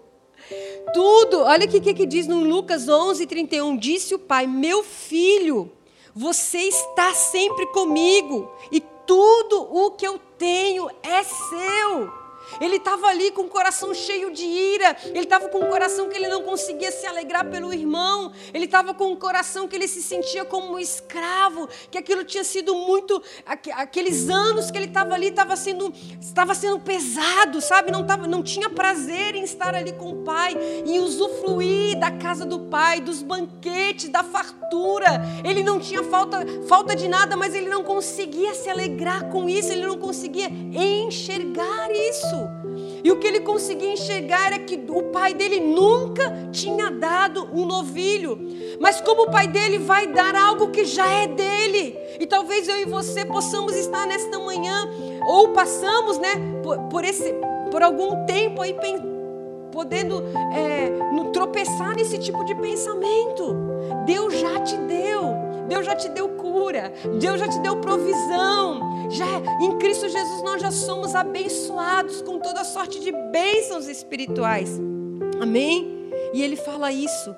Tudo, 0.92 1.40
olha 1.40 1.66
o 1.66 1.68
que, 1.68 1.94
que 1.94 2.06
diz 2.06 2.26
no 2.26 2.40
Lucas 2.40 2.88
11, 2.88 3.26
31. 3.26 3.76
Disse 3.76 4.14
o 4.14 4.18
pai: 4.18 4.46
Meu 4.46 4.82
filho, 4.82 5.70
você 6.14 6.58
está 6.58 7.12
sempre 7.12 7.66
comigo, 7.66 8.50
e 8.70 8.80
tudo 8.80 9.62
o 9.62 9.90
que 9.90 10.06
eu 10.06 10.18
tenho 10.38 10.88
é 11.02 11.22
seu. 11.22 12.23
Ele 12.60 12.76
estava 12.76 13.06
ali 13.06 13.30
com 13.30 13.42
o 13.42 13.48
coração 13.48 13.92
cheio 13.94 14.32
de 14.32 14.44
ira, 14.44 14.96
ele 15.06 15.20
estava 15.20 15.48
com 15.48 15.58
o 15.58 15.66
coração 15.66 16.08
que 16.08 16.16
ele 16.16 16.28
não 16.28 16.42
conseguia 16.42 16.90
se 16.90 17.06
alegrar 17.06 17.44
pelo 17.50 17.72
irmão, 17.72 18.32
ele 18.52 18.64
estava 18.64 18.94
com 18.94 19.12
o 19.12 19.16
coração 19.16 19.66
que 19.66 19.76
ele 19.76 19.88
se 19.88 20.02
sentia 20.02 20.44
como 20.44 20.74
um 20.74 20.78
escravo, 20.78 21.68
que 21.90 21.98
aquilo 21.98 22.24
tinha 22.24 22.44
sido 22.44 22.74
muito. 22.74 23.22
Aqueles 23.46 24.28
anos 24.28 24.70
que 24.70 24.78
ele 24.78 24.86
estava 24.86 25.14
ali 25.14 25.28
estava 25.28 25.56
sendo, 25.56 25.92
estava 26.20 26.54
sendo 26.54 26.78
pesado, 26.80 27.60
sabe? 27.60 27.90
Não, 27.90 28.04
tava, 28.06 28.26
não 28.26 28.42
tinha 28.42 28.70
prazer 28.70 29.34
em 29.34 29.42
estar 29.42 29.74
ali 29.74 29.92
com 29.92 30.10
o 30.10 30.24
pai, 30.24 30.56
em 30.86 30.98
usufruir 31.00 31.98
da 31.98 32.10
casa 32.10 32.44
do 32.44 32.60
pai, 32.60 33.00
dos 33.00 33.22
banquetes, 33.22 34.08
da 34.08 34.22
fartura. 34.22 35.22
Ele 35.44 35.62
não 35.62 35.80
tinha 35.80 36.02
falta, 36.02 36.38
falta 36.68 36.94
de 36.94 37.08
nada, 37.08 37.36
mas 37.36 37.54
ele 37.54 37.68
não 37.68 37.82
conseguia 37.82 38.54
se 38.54 38.68
alegrar 38.68 39.30
com 39.30 39.48
isso, 39.48 39.72
ele 39.72 39.86
não 39.86 39.98
conseguia 39.98 40.48
enxergar 40.48 41.90
isso. 41.90 42.43
E 43.04 43.12
o 43.12 43.18
que 43.18 43.26
ele 43.26 43.40
conseguia 43.40 43.92
enxergar 43.92 44.46
era 44.46 44.58
que 44.60 44.82
o 44.88 45.02
pai 45.04 45.34
dele 45.34 45.60
nunca 45.60 46.48
tinha 46.50 46.90
dado 46.90 47.46
um 47.52 47.66
novilho. 47.66 48.38
Mas 48.80 48.98
como 49.02 49.24
o 49.24 49.30
pai 49.30 49.46
dele 49.46 49.78
vai 49.78 50.06
dar 50.06 50.34
algo 50.34 50.70
que 50.70 50.86
já 50.86 51.06
é 51.06 51.26
dele. 51.26 51.94
E 52.18 52.26
talvez 52.26 52.66
eu 52.66 52.78
e 52.78 52.86
você 52.86 53.26
possamos 53.26 53.76
estar 53.76 54.06
nesta 54.06 54.38
manhã, 54.38 54.88
ou 55.26 55.50
passamos, 55.50 56.16
né, 56.16 56.30
por, 56.62 56.78
por 56.84 57.04
esse, 57.04 57.34
por 57.70 57.82
algum 57.82 58.24
tempo 58.24 58.62
aí 58.62 58.74
podendo 59.70 60.24
é, 60.54 60.90
tropeçar 61.34 61.96
nesse 61.96 62.16
tipo 62.16 62.42
de 62.44 62.54
pensamento. 62.54 63.54
Deus 64.06 64.38
já 64.38 64.60
te 64.60 64.76
deu, 64.76 65.33
Deus 65.74 65.86
já 65.86 65.96
te 65.96 66.08
deu 66.08 66.28
cura, 66.28 66.92
Deus 67.18 67.40
já 67.40 67.48
te 67.48 67.58
deu 67.58 67.80
provisão. 67.80 69.10
Já 69.10 69.26
em 69.60 69.76
Cristo 69.76 70.08
Jesus 70.08 70.40
nós 70.44 70.62
já 70.62 70.70
somos 70.70 71.16
abençoados 71.16 72.22
com 72.22 72.38
toda 72.38 72.62
sorte 72.62 73.00
de 73.00 73.10
bênçãos 73.10 73.88
espirituais. 73.88 74.80
Amém? 75.40 76.12
E 76.32 76.40
ele 76.44 76.54
fala 76.54 76.92
isso. 76.92 77.34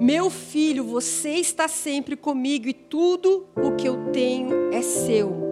Meu 0.00 0.28
filho, 0.28 0.82
você 0.82 1.34
está 1.34 1.68
sempre 1.68 2.16
comigo 2.16 2.68
e 2.68 2.72
tudo 2.72 3.46
o 3.54 3.76
que 3.76 3.88
eu 3.88 4.10
tenho 4.10 4.72
é 4.72 4.82
seu. 4.82 5.46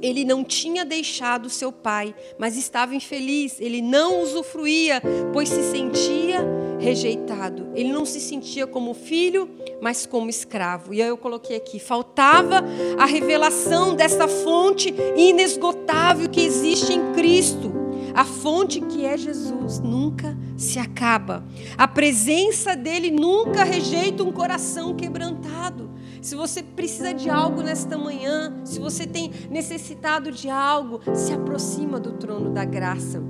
Ele 0.00 0.24
não 0.24 0.44
tinha 0.44 0.84
deixado 0.84 1.50
seu 1.50 1.72
pai, 1.72 2.14
mas 2.38 2.56
estava 2.56 2.94
infeliz. 2.94 3.60
Ele 3.60 3.82
não 3.82 4.22
usufruía, 4.22 5.02
pois 5.32 5.48
se 5.48 5.72
sentia 5.72 6.46
rejeitado. 6.78 7.68
Ele 7.74 7.92
não 7.92 8.04
se 8.04 8.20
sentia 8.20 8.66
como 8.66 8.94
filho, 8.94 9.48
mas 9.80 10.06
como 10.06 10.30
escravo. 10.30 10.92
E 10.92 11.02
aí 11.02 11.08
eu 11.08 11.16
coloquei 11.16 11.56
aqui: 11.56 11.78
faltava 11.78 12.64
a 12.98 13.04
revelação 13.04 13.94
dessa 13.94 14.28
fonte 14.28 14.94
inesgotável 15.16 16.28
que 16.28 16.40
existe 16.40 16.92
em 16.92 17.12
Cristo. 17.12 17.72
A 18.14 18.24
fonte 18.24 18.80
que 18.80 19.04
é 19.04 19.16
Jesus 19.18 19.78
nunca 19.78 20.36
se 20.56 20.78
acaba. 20.78 21.44
A 21.76 21.86
presença 21.86 22.74
dele 22.74 23.10
nunca 23.10 23.62
rejeita 23.62 24.22
um 24.22 24.32
coração 24.32 24.94
quebrantado. 24.94 25.90
Se 26.22 26.34
você 26.34 26.62
precisa 26.62 27.12
de 27.12 27.28
algo 27.28 27.62
nesta 27.62 27.98
manhã, 27.98 28.52
se 28.64 28.80
você 28.80 29.06
tem 29.06 29.30
necessitado 29.50 30.32
de 30.32 30.48
algo, 30.48 31.00
se 31.14 31.32
aproxima 31.32 32.00
do 32.00 32.14
trono 32.14 32.50
da 32.50 32.64
graça. 32.64 33.22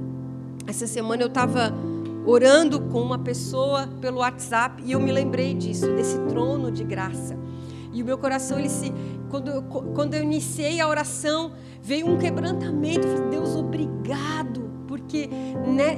Essa 0.66 0.86
semana 0.86 1.22
eu 1.22 1.28
estava 1.28 1.74
orando 2.26 2.80
com 2.80 3.00
uma 3.00 3.18
pessoa 3.18 3.88
pelo 4.00 4.18
WhatsApp 4.18 4.82
e 4.84 4.92
eu 4.92 5.00
me 5.00 5.12
lembrei 5.12 5.54
disso, 5.54 5.86
desse 5.94 6.18
trono 6.26 6.70
de 6.70 6.82
graça. 6.82 7.38
E 7.92 8.02
o 8.02 8.04
meu 8.04 8.18
coração, 8.18 8.58
ele 8.58 8.68
se, 8.68 8.92
quando, 9.30 9.48
eu, 9.48 9.62
quando 9.62 10.14
eu 10.14 10.22
iniciei 10.22 10.80
a 10.80 10.88
oração, 10.88 11.52
veio 11.80 12.06
um 12.06 12.18
quebrantamento. 12.18 13.06
Eu 13.06 13.16
falei, 13.16 13.30
Deus, 13.30 13.56
obrigado, 13.56 14.68
porque 14.86 15.30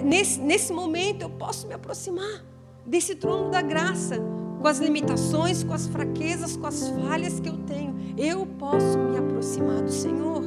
nesse, 0.04 0.38
nesse 0.38 0.72
momento 0.72 1.22
eu 1.22 1.30
posso 1.30 1.66
me 1.66 1.74
aproximar 1.74 2.44
desse 2.86 3.14
trono 3.14 3.50
da 3.50 3.60
graça, 3.60 4.16
com 4.60 4.68
as 4.68 4.78
limitações, 4.78 5.62
com 5.64 5.72
as 5.72 5.86
fraquezas, 5.86 6.56
com 6.56 6.66
as 6.66 6.88
falhas 6.88 7.40
que 7.40 7.48
eu 7.48 7.56
tenho. 7.58 7.94
Eu 8.16 8.46
posso 8.46 8.98
me 8.98 9.18
aproximar 9.18 9.82
do 9.82 9.90
Senhor. 9.90 10.42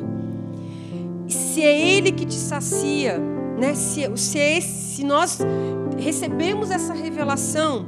Se 1.28 1.62
é 1.62 1.98
Ele 1.98 2.12
que 2.12 2.26
te 2.26 2.36
sacia, 2.36 3.20
né? 3.58 3.74
se, 3.76 4.10
se, 4.17 4.39
é 4.39 4.58
esse, 4.58 4.96
se 4.96 5.04
nós 5.04 5.39
recebemos 5.97 6.71
essa 6.71 6.93
revelação, 6.93 7.86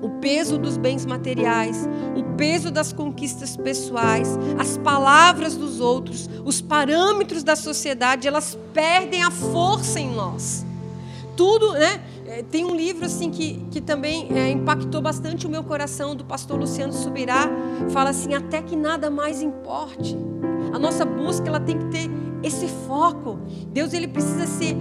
o 0.00 0.08
peso 0.20 0.58
dos 0.58 0.76
bens 0.76 1.06
materiais, 1.06 1.88
o 2.14 2.36
peso 2.36 2.70
das 2.70 2.92
conquistas 2.92 3.56
pessoais, 3.56 4.38
as 4.58 4.76
palavras 4.76 5.56
dos 5.56 5.80
outros, 5.80 6.28
os 6.44 6.60
parâmetros 6.60 7.42
da 7.42 7.56
sociedade, 7.56 8.28
elas 8.28 8.58
perdem 8.74 9.22
a 9.22 9.30
força 9.30 9.98
em 9.98 10.14
nós. 10.14 10.64
Tudo, 11.36 11.72
né? 11.72 12.02
É, 12.26 12.42
tem 12.42 12.64
um 12.64 12.74
livro 12.74 13.04
assim 13.04 13.30
que, 13.30 13.64
que 13.70 13.80
também 13.80 14.28
é, 14.36 14.50
impactou 14.50 15.00
bastante 15.00 15.46
o 15.46 15.50
meu 15.50 15.62
coração 15.62 16.16
do 16.16 16.24
pastor 16.24 16.58
Luciano 16.58 16.92
Subirá. 16.92 17.48
Fala 17.90 18.10
assim: 18.10 18.34
até 18.34 18.62
que 18.62 18.76
nada 18.76 19.10
mais 19.10 19.42
importe. 19.42 20.16
A 20.72 20.78
nossa 20.78 21.04
busca 21.04 21.48
ela 21.48 21.60
tem 21.60 21.78
que 21.78 21.86
ter 21.86 22.10
esse 22.42 22.66
foco. 22.86 23.38
Deus 23.68 23.92
ele 23.92 24.08
precisa 24.08 24.46
ser 24.46 24.76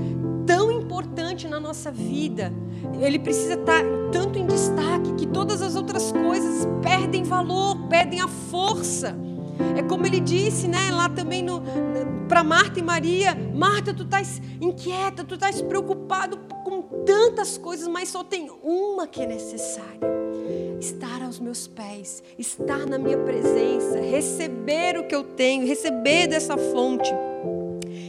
tão 0.46 0.72
importante 0.72 1.48
na 1.48 1.60
nossa 1.60 1.92
vida. 1.92 2.54
Ele 3.00 3.20
precisa 3.20 3.54
estar 3.54 3.82
tanto 4.12 4.38
em 4.38 4.46
destaque 4.46 5.14
que 5.18 5.28
todas 5.28 5.62
as 5.62 5.76
outras 5.76 6.12
coisas 6.12 6.68
perdem 6.82 7.24
valor, 7.24 7.88
perdem 7.88 8.20
a 8.22 8.28
força. 8.28 9.16
É 9.78 9.84
como 9.84 10.06
ele 10.06 10.20
disse, 10.20 10.68
né, 10.68 10.92
lá 10.92 11.08
também 11.10 11.46
para 12.28 12.44
Marta 12.44 12.80
e 12.80 12.84
Maria, 12.84 13.36
Marta, 13.54 13.94
tu 13.94 14.04
estás 14.04 14.42
inquieta, 14.60 15.24
tu 15.24 15.36
estás 15.36 15.62
preocupado 15.62 16.38
com 16.64 16.82
tantas 17.06 17.58
coisas, 17.58 17.88
mas 17.88 18.10
só 18.10 18.24
tem 18.24 18.50
uma 18.64 19.08
que 19.08 19.22
é 19.22 19.28
necessária. 19.28 20.14
Estar 20.80 21.22
aos 21.22 21.40
meus 21.40 21.68
pés, 21.68 22.24
estar 22.38 22.86
na 22.86 22.98
minha 22.98 23.18
presença, 23.18 24.00
receber 24.00 24.98
o 24.98 25.08
que 25.08 25.16
eu 25.16 25.24
tenho, 25.24 25.66
receber 25.66 26.28
dessa 26.28 26.58
fonte. 26.58 27.14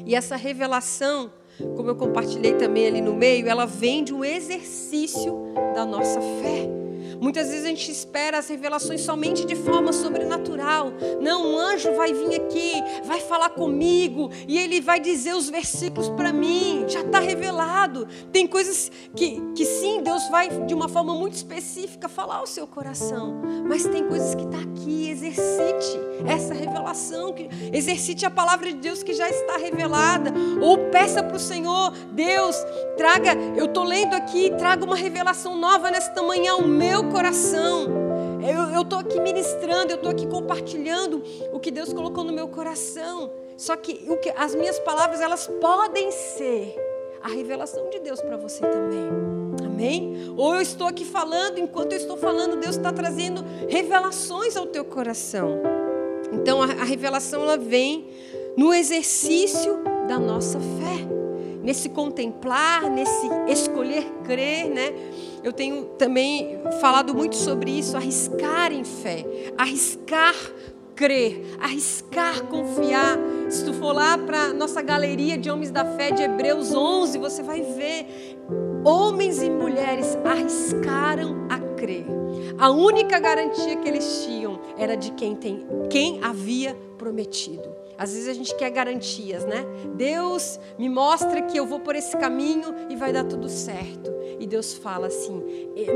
E 0.06 0.14
essa 0.14 0.36
revelação, 0.36 1.30
como 1.76 1.90
eu 1.90 1.96
compartilhei 1.96 2.54
também 2.54 2.86
ali 2.86 3.00
no 3.00 3.14
meio, 3.14 3.48
ela 3.48 3.66
vem 3.66 4.02
de 4.02 4.12
um 4.12 4.24
exercício 4.24 5.44
da 5.74 5.84
nossa 5.84 6.20
fé. 6.20 6.83
Muitas 7.24 7.48
vezes 7.48 7.64
a 7.64 7.68
gente 7.68 7.90
espera 7.90 8.36
as 8.36 8.48
revelações 8.48 9.00
somente 9.00 9.46
de 9.46 9.56
forma 9.56 9.94
sobrenatural. 9.94 10.92
Não, 11.22 11.54
um 11.54 11.58
anjo 11.58 11.94
vai 11.94 12.12
vir 12.12 12.38
aqui, 12.38 12.74
vai 13.02 13.18
falar 13.18 13.48
comigo 13.48 14.30
e 14.46 14.58
ele 14.58 14.78
vai 14.78 15.00
dizer 15.00 15.34
os 15.34 15.48
versículos 15.48 16.10
para 16.10 16.34
mim. 16.34 16.84
Já 16.86 17.00
está 17.00 17.20
revelado. 17.20 18.06
Tem 18.30 18.46
coisas 18.46 18.92
que, 19.16 19.40
que 19.56 19.64
sim, 19.64 20.02
Deus 20.02 20.28
vai 20.28 20.50
de 20.66 20.74
uma 20.74 20.86
forma 20.86 21.14
muito 21.14 21.32
específica 21.32 22.10
falar 22.10 22.36
ao 22.36 22.46
seu 22.46 22.66
coração. 22.66 23.40
Mas 23.66 23.86
tem 23.86 24.06
coisas 24.06 24.34
que 24.34 24.44
está 24.44 24.58
aqui. 24.58 25.08
Exercite 25.08 25.98
essa 26.26 26.52
revelação, 26.52 27.32
que, 27.32 27.48
exercite 27.72 28.26
a 28.26 28.30
palavra 28.30 28.70
de 28.70 28.78
Deus 28.78 29.02
que 29.02 29.14
já 29.14 29.30
está 29.30 29.56
revelada. 29.56 30.30
Ou 30.60 30.90
peça 30.90 31.22
para 31.22 31.36
o 31.36 31.40
Senhor, 31.40 31.90
Deus, 32.12 32.54
traga, 32.98 33.34
eu 33.56 33.64
estou 33.64 33.84
lendo 33.84 34.12
aqui, 34.12 34.52
traga 34.58 34.84
uma 34.84 34.96
revelação 34.96 35.56
nova 35.56 35.90
nesta 35.90 36.22
manhã 36.22 36.52
ao 36.52 36.68
meu 36.68 37.13
coração. 37.14 37.86
Eu 38.74 38.82
estou 38.82 38.98
aqui 38.98 39.20
ministrando, 39.20 39.92
eu 39.92 39.96
estou 39.96 40.10
aqui 40.10 40.26
compartilhando 40.26 41.22
o 41.52 41.60
que 41.60 41.70
Deus 41.70 41.92
colocou 41.92 42.24
no 42.24 42.32
meu 42.32 42.48
coração. 42.48 43.30
Só 43.56 43.76
que, 43.76 44.04
o 44.08 44.16
que 44.16 44.30
as 44.36 44.54
minhas 44.54 44.80
palavras, 44.80 45.20
elas 45.20 45.46
podem 45.60 46.10
ser 46.10 46.76
a 47.22 47.28
revelação 47.28 47.88
de 47.88 48.00
Deus 48.00 48.20
para 48.20 48.36
você 48.36 48.60
também. 48.66 49.08
Amém? 49.64 50.34
Ou 50.36 50.56
eu 50.56 50.60
estou 50.60 50.88
aqui 50.88 51.04
falando, 51.04 51.58
enquanto 51.58 51.92
eu 51.92 51.98
estou 51.98 52.16
falando, 52.16 52.56
Deus 52.56 52.76
está 52.76 52.92
trazendo 52.92 53.44
revelações 53.68 54.56
ao 54.56 54.66
teu 54.66 54.84
coração. 54.84 55.62
Então 56.32 56.60
a, 56.60 56.66
a 56.66 56.84
revelação 56.84 57.42
ela 57.42 57.56
vem 57.56 58.08
no 58.56 58.74
exercício 58.74 59.78
da 60.08 60.18
nossa 60.18 60.58
fé, 60.58 61.13
nesse 61.64 61.88
contemplar, 61.88 62.88
nesse 62.90 63.26
escolher 63.48 64.04
crer, 64.22 64.68
né? 64.68 64.92
Eu 65.42 65.52
tenho 65.52 65.86
também 65.98 66.60
falado 66.80 67.14
muito 67.14 67.34
sobre 67.34 67.70
isso, 67.70 67.96
arriscar 67.96 68.70
em 68.70 68.84
fé, 68.84 69.26
arriscar 69.56 70.34
crer, 70.94 71.56
arriscar 71.60 72.44
confiar. 72.44 73.18
Se 73.48 73.64
tu 73.64 73.72
for 73.74 73.92
lá 73.92 74.16
para 74.16 74.52
nossa 74.52 74.80
galeria 74.80 75.36
de 75.36 75.50
homens 75.50 75.70
da 75.70 75.84
fé 75.84 76.10
de 76.10 76.22
Hebreus 76.22 76.74
11, 76.74 77.18
você 77.18 77.42
vai 77.42 77.62
ver 77.62 78.38
homens 78.84 79.42
e 79.42 79.50
mulheres 79.50 80.16
arriscaram 80.24 81.46
a 81.50 81.63
crer. 81.74 82.04
A 82.58 82.70
única 82.70 83.18
garantia 83.18 83.76
que 83.76 83.88
eles 83.88 84.24
tinham 84.24 84.60
era 84.78 84.96
de 84.96 85.12
quem 85.12 85.34
tem, 85.34 85.66
quem 85.90 86.20
havia 86.22 86.76
prometido. 86.98 87.74
Às 87.96 88.12
vezes 88.12 88.28
a 88.28 88.32
gente 88.32 88.54
quer 88.56 88.70
garantias, 88.70 89.44
né? 89.44 89.64
Deus 89.94 90.58
me 90.78 90.88
mostra 90.88 91.42
que 91.42 91.56
eu 91.56 91.66
vou 91.66 91.80
por 91.80 91.94
esse 91.94 92.16
caminho 92.16 92.74
e 92.90 92.96
vai 92.96 93.12
dar 93.12 93.24
tudo 93.24 93.48
certo. 93.48 94.12
E 94.38 94.46
Deus 94.46 94.74
fala 94.74 95.06
assim: 95.06 95.42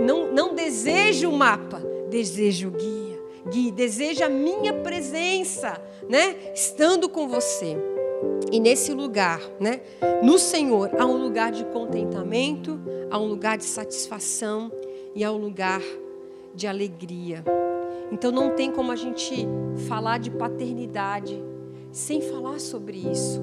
não, 0.07 0.33
não 0.33 0.55
desejo 0.55 1.29
o 1.29 1.33
mapa, 1.33 1.83
desejo 2.09 2.69
o 2.69 2.71
guia. 2.71 3.19
Guia, 3.51 3.73
deseja 3.73 4.27
a 4.27 4.29
minha 4.29 4.73
presença, 4.75 5.81
né? 6.09 6.37
Estando 6.55 7.09
com 7.09 7.27
você. 7.27 7.77
E 8.51 8.61
nesse 8.61 8.93
lugar, 8.93 9.41
né? 9.59 9.81
No 10.23 10.39
Senhor 10.39 10.91
há 10.99 11.05
um 11.05 11.17
lugar 11.17 11.51
de 11.51 11.65
contentamento, 11.65 12.81
há 13.11 13.19
um 13.19 13.27
lugar 13.27 13.59
de 13.59 13.65
satisfação 13.65 14.71
e 15.19 15.25
há 15.25 15.33
um 15.33 15.37
lugar 15.37 15.83
de 16.55 16.69
alegria. 16.69 17.45
Então 18.13 18.31
não 18.31 18.55
tem 18.55 18.71
como 18.71 18.93
a 18.93 18.97
gente 18.97 19.35
falar 19.89 20.19
de 20.19 20.31
paternidade 20.31 21.43
sem 21.91 22.21
falar 22.21 22.61
sobre 22.61 22.99
isso. 22.99 23.43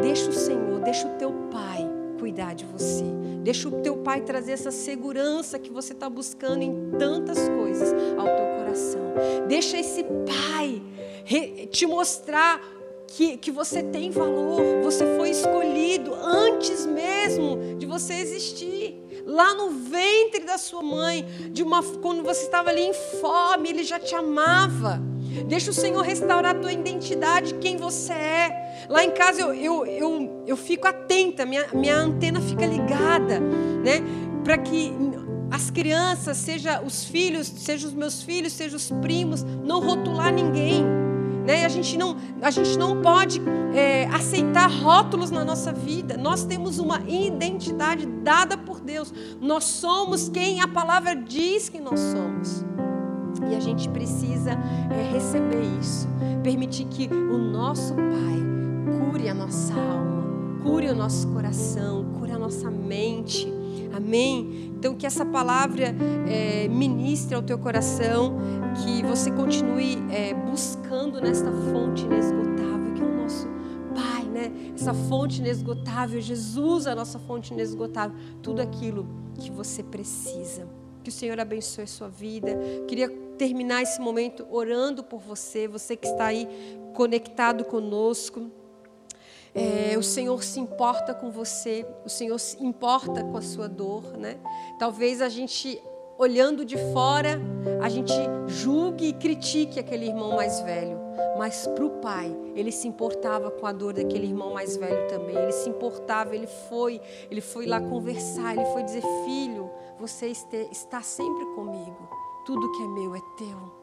Deixa 0.00 0.30
o 0.30 0.32
Senhor, 0.32 0.78
deixa 0.78 1.08
o 1.08 1.18
teu 1.18 1.32
Pai 1.50 1.84
cuidar 2.16 2.54
de 2.54 2.64
você. 2.64 3.02
Deixa 3.42 3.68
o 3.68 3.80
teu 3.80 3.96
Pai 3.96 4.20
trazer 4.20 4.52
essa 4.52 4.70
segurança 4.70 5.58
que 5.58 5.72
você 5.72 5.94
está 5.94 6.08
buscando 6.08 6.62
em 6.62 6.92
tantas 6.96 7.48
coisas 7.48 7.92
ao 8.16 8.26
teu 8.26 8.46
coração. 8.58 9.02
Deixa 9.48 9.78
esse 9.78 10.04
Pai 10.04 10.80
te 11.72 11.86
mostrar 11.86 12.62
que, 13.08 13.36
que 13.36 13.50
você 13.50 13.82
tem 13.82 14.12
valor, 14.12 14.80
você 14.84 15.16
foi 15.16 15.30
escolhido 15.30 16.14
antes 16.14 16.86
mesmo 16.86 17.76
de 17.76 17.84
você 17.84 18.14
existir. 18.14 18.79
Lá 19.30 19.54
no 19.54 19.70
ventre 19.70 20.44
da 20.44 20.58
sua 20.58 20.82
mãe, 20.82 21.24
de 21.52 21.62
uma, 21.62 21.84
quando 21.84 22.20
você 22.20 22.42
estava 22.42 22.70
ali 22.70 22.82
em 22.82 22.92
fome, 22.92 23.68
Ele 23.68 23.84
já 23.84 23.96
te 23.96 24.12
amava. 24.12 25.00
Deixa 25.46 25.70
o 25.70 25.72
Senhor 25.72 26.02
restaurar 26.02 26.56
a 26.56 26.58
tua 26.58 26.72
identidade, 26.72 27.54
quem 27.54 27.76
você 27.76 28.12
é. 28.12 28.86
Lá 28.88 29.04
em 29.04 29.12
casa 29.12 29.40
eu, 29.42 29.54
eu, 29.54 29.86
eu, 29.86 30.44
eu 30.48 30.56
fico 30.56 30.88
atenta, 30.88 31.46
minha, 31.46 31.64
minha 31.72 31.96
antena 31.96 32.40
fica 32.40 32.66
ligada, 32.66 33.38
né? 33.38 34.02
Para 34.42 34.58
que 34.58 34.92
as 35.48 35.70
crianças, 35.70 36.36
seja 36.36 36.82
os 36.82 37.04
filhos, 37.04 37.46
seja 37.46 37.86
os 37.86 37.94
meus 37.94 38.24
filhos, 38.24 38.52
seja 38.52 38.76
os 38.76 38.90
primos, 39.00 39.44
não 39.44 39.78
rotular 39.78 40.32
ninguém. 40.34 40.84
Né? 41.50 41.64
A, 41.64 41.68
gente 41.68 41.98
não, 41.98 42.16
a 42.40 42.50
gente 42.52 42.78
não 42.78 43.02
pode 43.02 43.42
é, 43.74 44.06
aceitar 44.06 44.70
rótulos 44.70 45.32
na 45.32 45.44
nossa 45.44 45.72
vida. 45.72 46.16
Nós 46.16 46.44
temos 46.44 46.78
uma 46.78 47.00
identidade 47.08 48.06
dada 48.06 48.56
por 48.56 48.78
Deus. 48.78 49.12
Nós 49.40 49.64
somos 49.64 50.28
quem 50.28 50.60
a 50.60 50.68
palavra 50.68 51.16
diz 51.16 51.68
que 51.68 51.80
nós 51.80 51.98
somos. 51.98 52.64
E 53.50 53.56
a 53.56 53.58
gente 53.58 53.88
precisa 53.88 54.52
é, 54.52 55.12
receber 55.12 55.62
isso, 55.80 56.06
permitir 56.44 56.84
que 56.84 57.12
o 57.12 57.36
nosso 57.36 57.94
Pai 57.94 59.10
cure 59.10 59.28
a 59.28 59.34
nossa 59.34 59.74
alma, 59.74 60.60
cure 60.62 60.88
o 60.88 60.94
nosso 60.94 61.26
coração, 61.28 62.04
cure 62.16 62.30
a 62.30 62.38
nossa 62.38 62.70
mente. 62.70 63.52
Amém? 63.92 64.72
Então, 64.76 64.94
que 64.94 65.06
essa 65.06 65.24
palavra 65.24 65.94
é, 66.28 66.68
ministre 66.68 67.34
ao 67.34 67.42
teu 67.42 67.58
coração, 67.58 68.38
que 68.82 69.02
você 69.02 69.30
continue 69.30 69.98
é, 70.10 70.32
buscando 70.32 71.20
nesta 71.20 71.50
fonte 71.50 72.04
inesgotável, 72.04 72.94
que 72.94 73.02
é 73.02 73.04
o 73.04 73.22
nosso 73.22 73.46
Pai, 73.94 74.24
né? 74.24 74.52
Essa 74.74 74.94
fonte 74.94 75.40
inesgotável, 75.40 76.20
Jesus, 76.20 76.86
a 76.86 76.94
nossa 76.94 77.18
fonte 77.18 77.52
inesgotável, 77.52 78.16
tudo 78.42 78.62
aquilo 78.62 79.06
que 79.34 79.50
você 79.50 79.82
precisa. 79.82 80.66
Que 81.02 81.08
o 81.08 81.12
Senhor 81.12 81.38
abençoe 81.40 81.84
a 81.84 81.86
sua 81.86 82.08
vida. 82.08 82.58
Queria 82.86 83.08
terminar 83.38 83.82
esse 83.82 84.00
momento 84.00 84.46
orando 84.50 85.02
por 85.02 85.18
você, 85.18 85.66
você 85.66 85.96
que 85.96 86.06
está 86.06 86.26
aí 86.26 86.46
conectado 86.94 87.64
conosco. 87.64 88.50
É, 89.54 89.96
o 89.98 90.02
Senhor 90.02 90.42
se 90.42 90.60
importa 90.60 91.12
com 91.12 91.30
você, 91.30 91.86
o 92.04 92.08
Senhor 92.08 92.38
se 92.38 92.62
importa 92.62 93.24
com 93.24 93.36
a 93.36 93.42
sua 93.42 93.68
dor, 93.68 94.16
né? 94.16 94.38
Talvez 94.78 95.20
a 95.20 95.28
gente 95.28 95.82
olhando 96.20 96.66
de 96.66 96.76
fora, 96.92 97.40
a 97.82 97.88
gente 97.88 98.12
julgue 98.46 99.08
e 99.08 99.12
critique 99.14 99.80
aquele 99.80 100.06
irmão 100.06 100.36
mais 100.36 100.60
velho. 100.60 101.00
Mas 101.38 101.66
para 101.66 101.84
o 101.84 101.90
pai, 102.00 102.36
ele 102.54 102.70
se 102.70 102.86
importava 102.86 103.50
com 103.50 103.66
a 103.66 103.72
dor 103.72 103.94
daquele 103.94 104.26
irmão 104.26 104.52
mais 104.52 104.76
velho 104.76 105.08
também. 105.08 105.34
Ele 105.34 105.52
se 105.52 105.70
importava, 105.70 106.34
ele 106.34 106.46
foi, 106.46 107.00
ele 107.30 107.40
foi 107.40 107.64
lá 107.64 107.80
conversar, 107.80 108.54
ele 108.54 108.66
foi 108.66 108.82
dizer: 108.82 109.02
Filho, 109.24 109.70
você 109.98 110.26
está 110.26 111.00
sempre 111.00 111.46
comigo. 111.54 112.08
Tudo 112.44 112.70
que 112.72 112.82
é 112.82 112.86
meu 112.86 113.14
é 113.14 113.20
teu. 113.38 113.79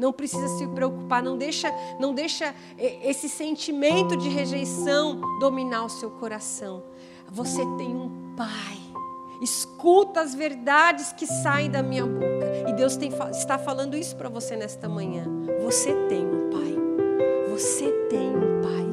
Não 0.00 0.14
precisa 0.14 0.48
se 0.56 0.66
preocupar, 0.66 1.22
não 1.22 1.36
deixa, 1.36 1.70
não 1.98 2.14
deixa 2.14 2.54
esse 2.78 3.28
sentimento 3.28 4.16
de 4.16 4.30
rejeição 4.30 5.20
dominar 5.38 5.84
o 5.84 5.90
seu 5.90 6.10
coração. 6.10 6.82
Você 7.30 7.60
tem 7.76 7.94
um 7.94 8.34
pai. 8.34 8.78
Escuta 9.42 10.22
as 10.22 10.34
verdades 10.34 11.12
que 11.12 11.26
saem 11.26 11.70
da 11.70 11.82
minha 11.82 12.06
boca. 12.06 12.70
E 12.70 12.72
Deus 12.72 12.96
tem, 12.96 13.12
está 13.30 13.58
falando 13.58 13.94
isso 13.94 14.16
para 14.16 14.30
você 14.30 14.56
nesta 14.56 14.88
manhã. 14.88 15.26
Você 15.62 15.92
tem 16.08 16.24
um 16.26 16.48
pai. 16.48 16.76
Você 17.50 17.92
tem 18.08 18.34
um 18.34 18.62
pai. 18.62 18.89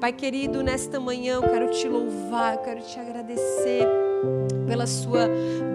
Pai 0.00 0.12
querido, 0.12 0.62
nesta 0.62 1.00
manhã 1.00 1.34
eu 1.34 1.42
quero 1.42 1.72
te 1.72 1.88
louvar, 1.88 2.54
eu 2.54 2.60
quero 2.60 2.80
te 2.82 3.00
agradecer 3.00 3.84
pela 4.64 4.86
sua 4.86 5.28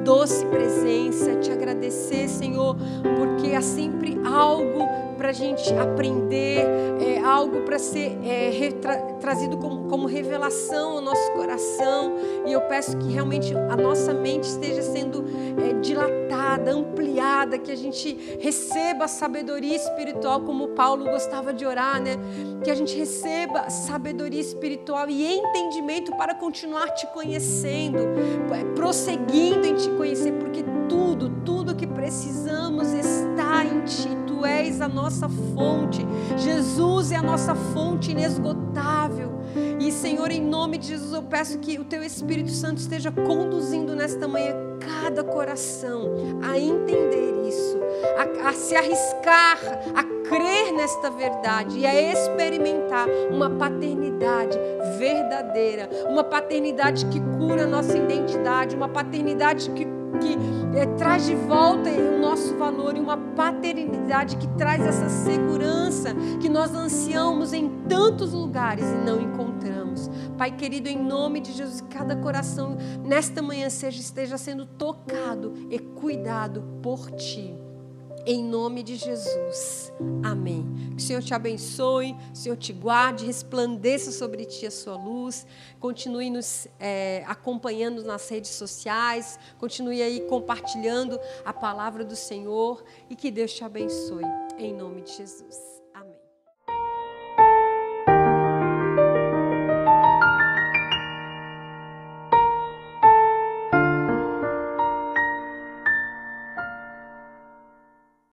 doce 0.06 0.46
presença, 0.46 1.36
te 1.42 1.52
agradecer, 1.52 2.30
Senhor, 2.30 2.78
porque 3.18 3.54
há 3.54 3.62
sempre 3.62 4.18
algo 4.26 4.88
para 5.24 5.30
a 5.30 5.34
gente 5.34 5.74
aprender, 5.76 6.66
é, 7.00 7.18
algo 7.24 7.62
para 7.62 7.80
ser 7.80 8.20
é, 8.26 8.50
retra, 8.50 8.98
trazido 9.22 9.56
como, 9.56 9.88
como 9.88 10.06
revelação 10.06 10.98
ao 10.98 11.02
nosso 11.02 11.32
coração. 11.32 12.14
E 12.46 12.52
eu 12.52 12.60
peço 12.64 12.98
que 12.98 13.08
realmente 13.08 13.56
a 13.56 13.78
nossa 13.78 14.14
mente 14.14 14.44
esteja 14.44 14.82
sendo 14.82 15.24
é, 15.66 15.80
dilatada, 15.80 16.72
ampliada, 16.72 17.58
que 17.58 17.72
a 17.72 17.76
gente 17.78 18.38
receba 18.42 19.08
sabedoria 19.08 19.78
espiritual, 19.78 20.42
como 20.42 20.68
Paulo 20.70 21.06
gostava 21.06 21.54
de 21.54 21.66
orar, 21.66 22.02
né? 22.02 22.18
Que 22.62 22.70
a 22.70 22.76
gente 22.76 22.94
receba 22.98 23.70
sabedoria 23.70 24.42
espiritual 24.42 25.10
e 25.10 25.26
entendimento 25.26 26.12
para 26.18 26.36
continuar 26.36 26.90
te 26.90 27.08
conhecendo, 27.14 28.00
prosseguindo 28.76 29.66
em 29.66 29.76
te 29.76 29.90
conhecer, 29.92 30.34
porque 30.34 30.66
tudo, 30.90 31.30
tudo 31.46 31.74
que 31.74 31.88
precisamos 31.88 32.92
está 32.92 33.64
em 33.64 33.86
Ti. 33.86 34.23
Tu 34.44 34.48
és 34.48 34.82
a 34.82 34.90
nossa 34.90 35.30
fonte. 35.30 36.06
Jesus 36.36 37.14
é 37.14 37.16
a 37.16 37.22
nossa 37.22 37.56
fonte 37.56 38.12
inesgotável. 38.12 39.32
E, 39.80 39.90
Senhor, 39.90 40.30
em 40.32 40.42
nome 40.42 40.78
de 40.78 40.88
Jesus, 40.88 41.14
eu 41.14 41.24
peço 41.24 41.60
que 41.60 41.80
o 41.80 41.86
Teu 41.86 42.04
Espírito 42.04 42.52
Santo 42.52 42.80
esteja 42.80 43.10
conduzindo 43.10 43.96
nesta 43.96 44.28
manhã 44.28 44.54
cada 44.82 45.24
coração 45.24 46.10
a 46.44 46.60
entender 46.60 47.48
isso, 47.48 47.80
a, 48.18 48.50
a 48.50 48.54
se 48.54 48.76
arriscar, 48.76 49.60
a 49.96 50.04
crer 50.28 50.74
nesta 50.74 51.10
verdade 51.10 51.80
e 51.80 51.86
a 51.86 52.12
experimentar 52.12 53.08
uma 53.32 53.50
paternidade 53.50 54.58
verdadeira, 54.98 55.90
uma 56.10 56.24
paternidade 56.24 57.06
que 57.06 57.22
cura 57.38 57.64
a 57.64 57.68
nossa 57.68 57.98
identidade, 57.98 58.76
uma 58.76 58.90
paternidade 58.90 59.70
que, 59.70 59.88
que 60.24 60.78
é, 60.78 60.86
traz 60.98 61.26
de 61.26 61.36
volta 61.36 61.90
o 61.90 62.20
nosso 62.20 62.56
valor 62.56 62.96
e 62.96 63.00
uma 63.00 63.18
paternidade 63.18 64.38
que 64.38 64.48
traz 64.58 64.82
essa 64.82 65.10
segurança 65.10 66.16
que 66.42 66.48
nós 66.48 66.74
ansiamos 66.74 67.52
em 67.52 67.70
tantos 67.88 68.32
lugares 68.32 68.86
e 68.86 69.06
não 69.06 69.20
encontramos. 69.22 70.10
Pai 70.38 70.52
querido, 70.52 70.88
em 70.88 70.98
nome 70.98 71.42
de 71.42 71.52
Jesus, 71.52 71.82
cada 71.90 72.16
coração 72.16 72.78
nesta 73.04 73.42
manhã 73.42 73.70
seja, 73.70 74.00
esteja 74.00 74.38
sendo 74.38 74.66
tocado 74.66 75.54
e 75.70 75.78
cuidado 75.78 76.64
por 76.82 77.12
Ti. 77.12 77.63
Em 78.26 78.42
nome 78.42 78.84
de 78.84 78.96
Jesus. 78.96 79.92
Amém. 80.24 80.66
Que 80.92 81.04
o 81.04 81.06
Senhor 81.06 81.22
te 81.22 81.34
abençoe, 81.34 82.16
o 82.32 82.36
Senhor 82.36 82.56
te 82.56 82.72
guarde, 82.72 83.26
resplandeça 83.26 84.12
sobre 84.12 84.46
ti 84.46 84.66
a 84.66 84.72
sua 84.72 84.96
luz. 84.96 85.46
Continue 85.80 86.30
nos 86.30 86.68
é, 86.80 87.24
acompanhando 87.28 88.04
nas 88.04 88.30
redes 88.30 88.52
sociais. 88.52 89.38
Continue 89.58 90.02
aí 90.02 90.22
compartilhando 90.22 91.20
a 91.44 91.52
palavra 91.52 92.06
do 92.06 92.16
Senhor. 92.16 92.84
E 93.10 93.16
que 93.16 93.30
Deus 93.30 93.54
te 93.54 93.64
abençoe. 93.64 94.24
Em 94.58 94.74
nome 94.74 95.02
de 95.02 95.18
Jesus. 95.18 95.73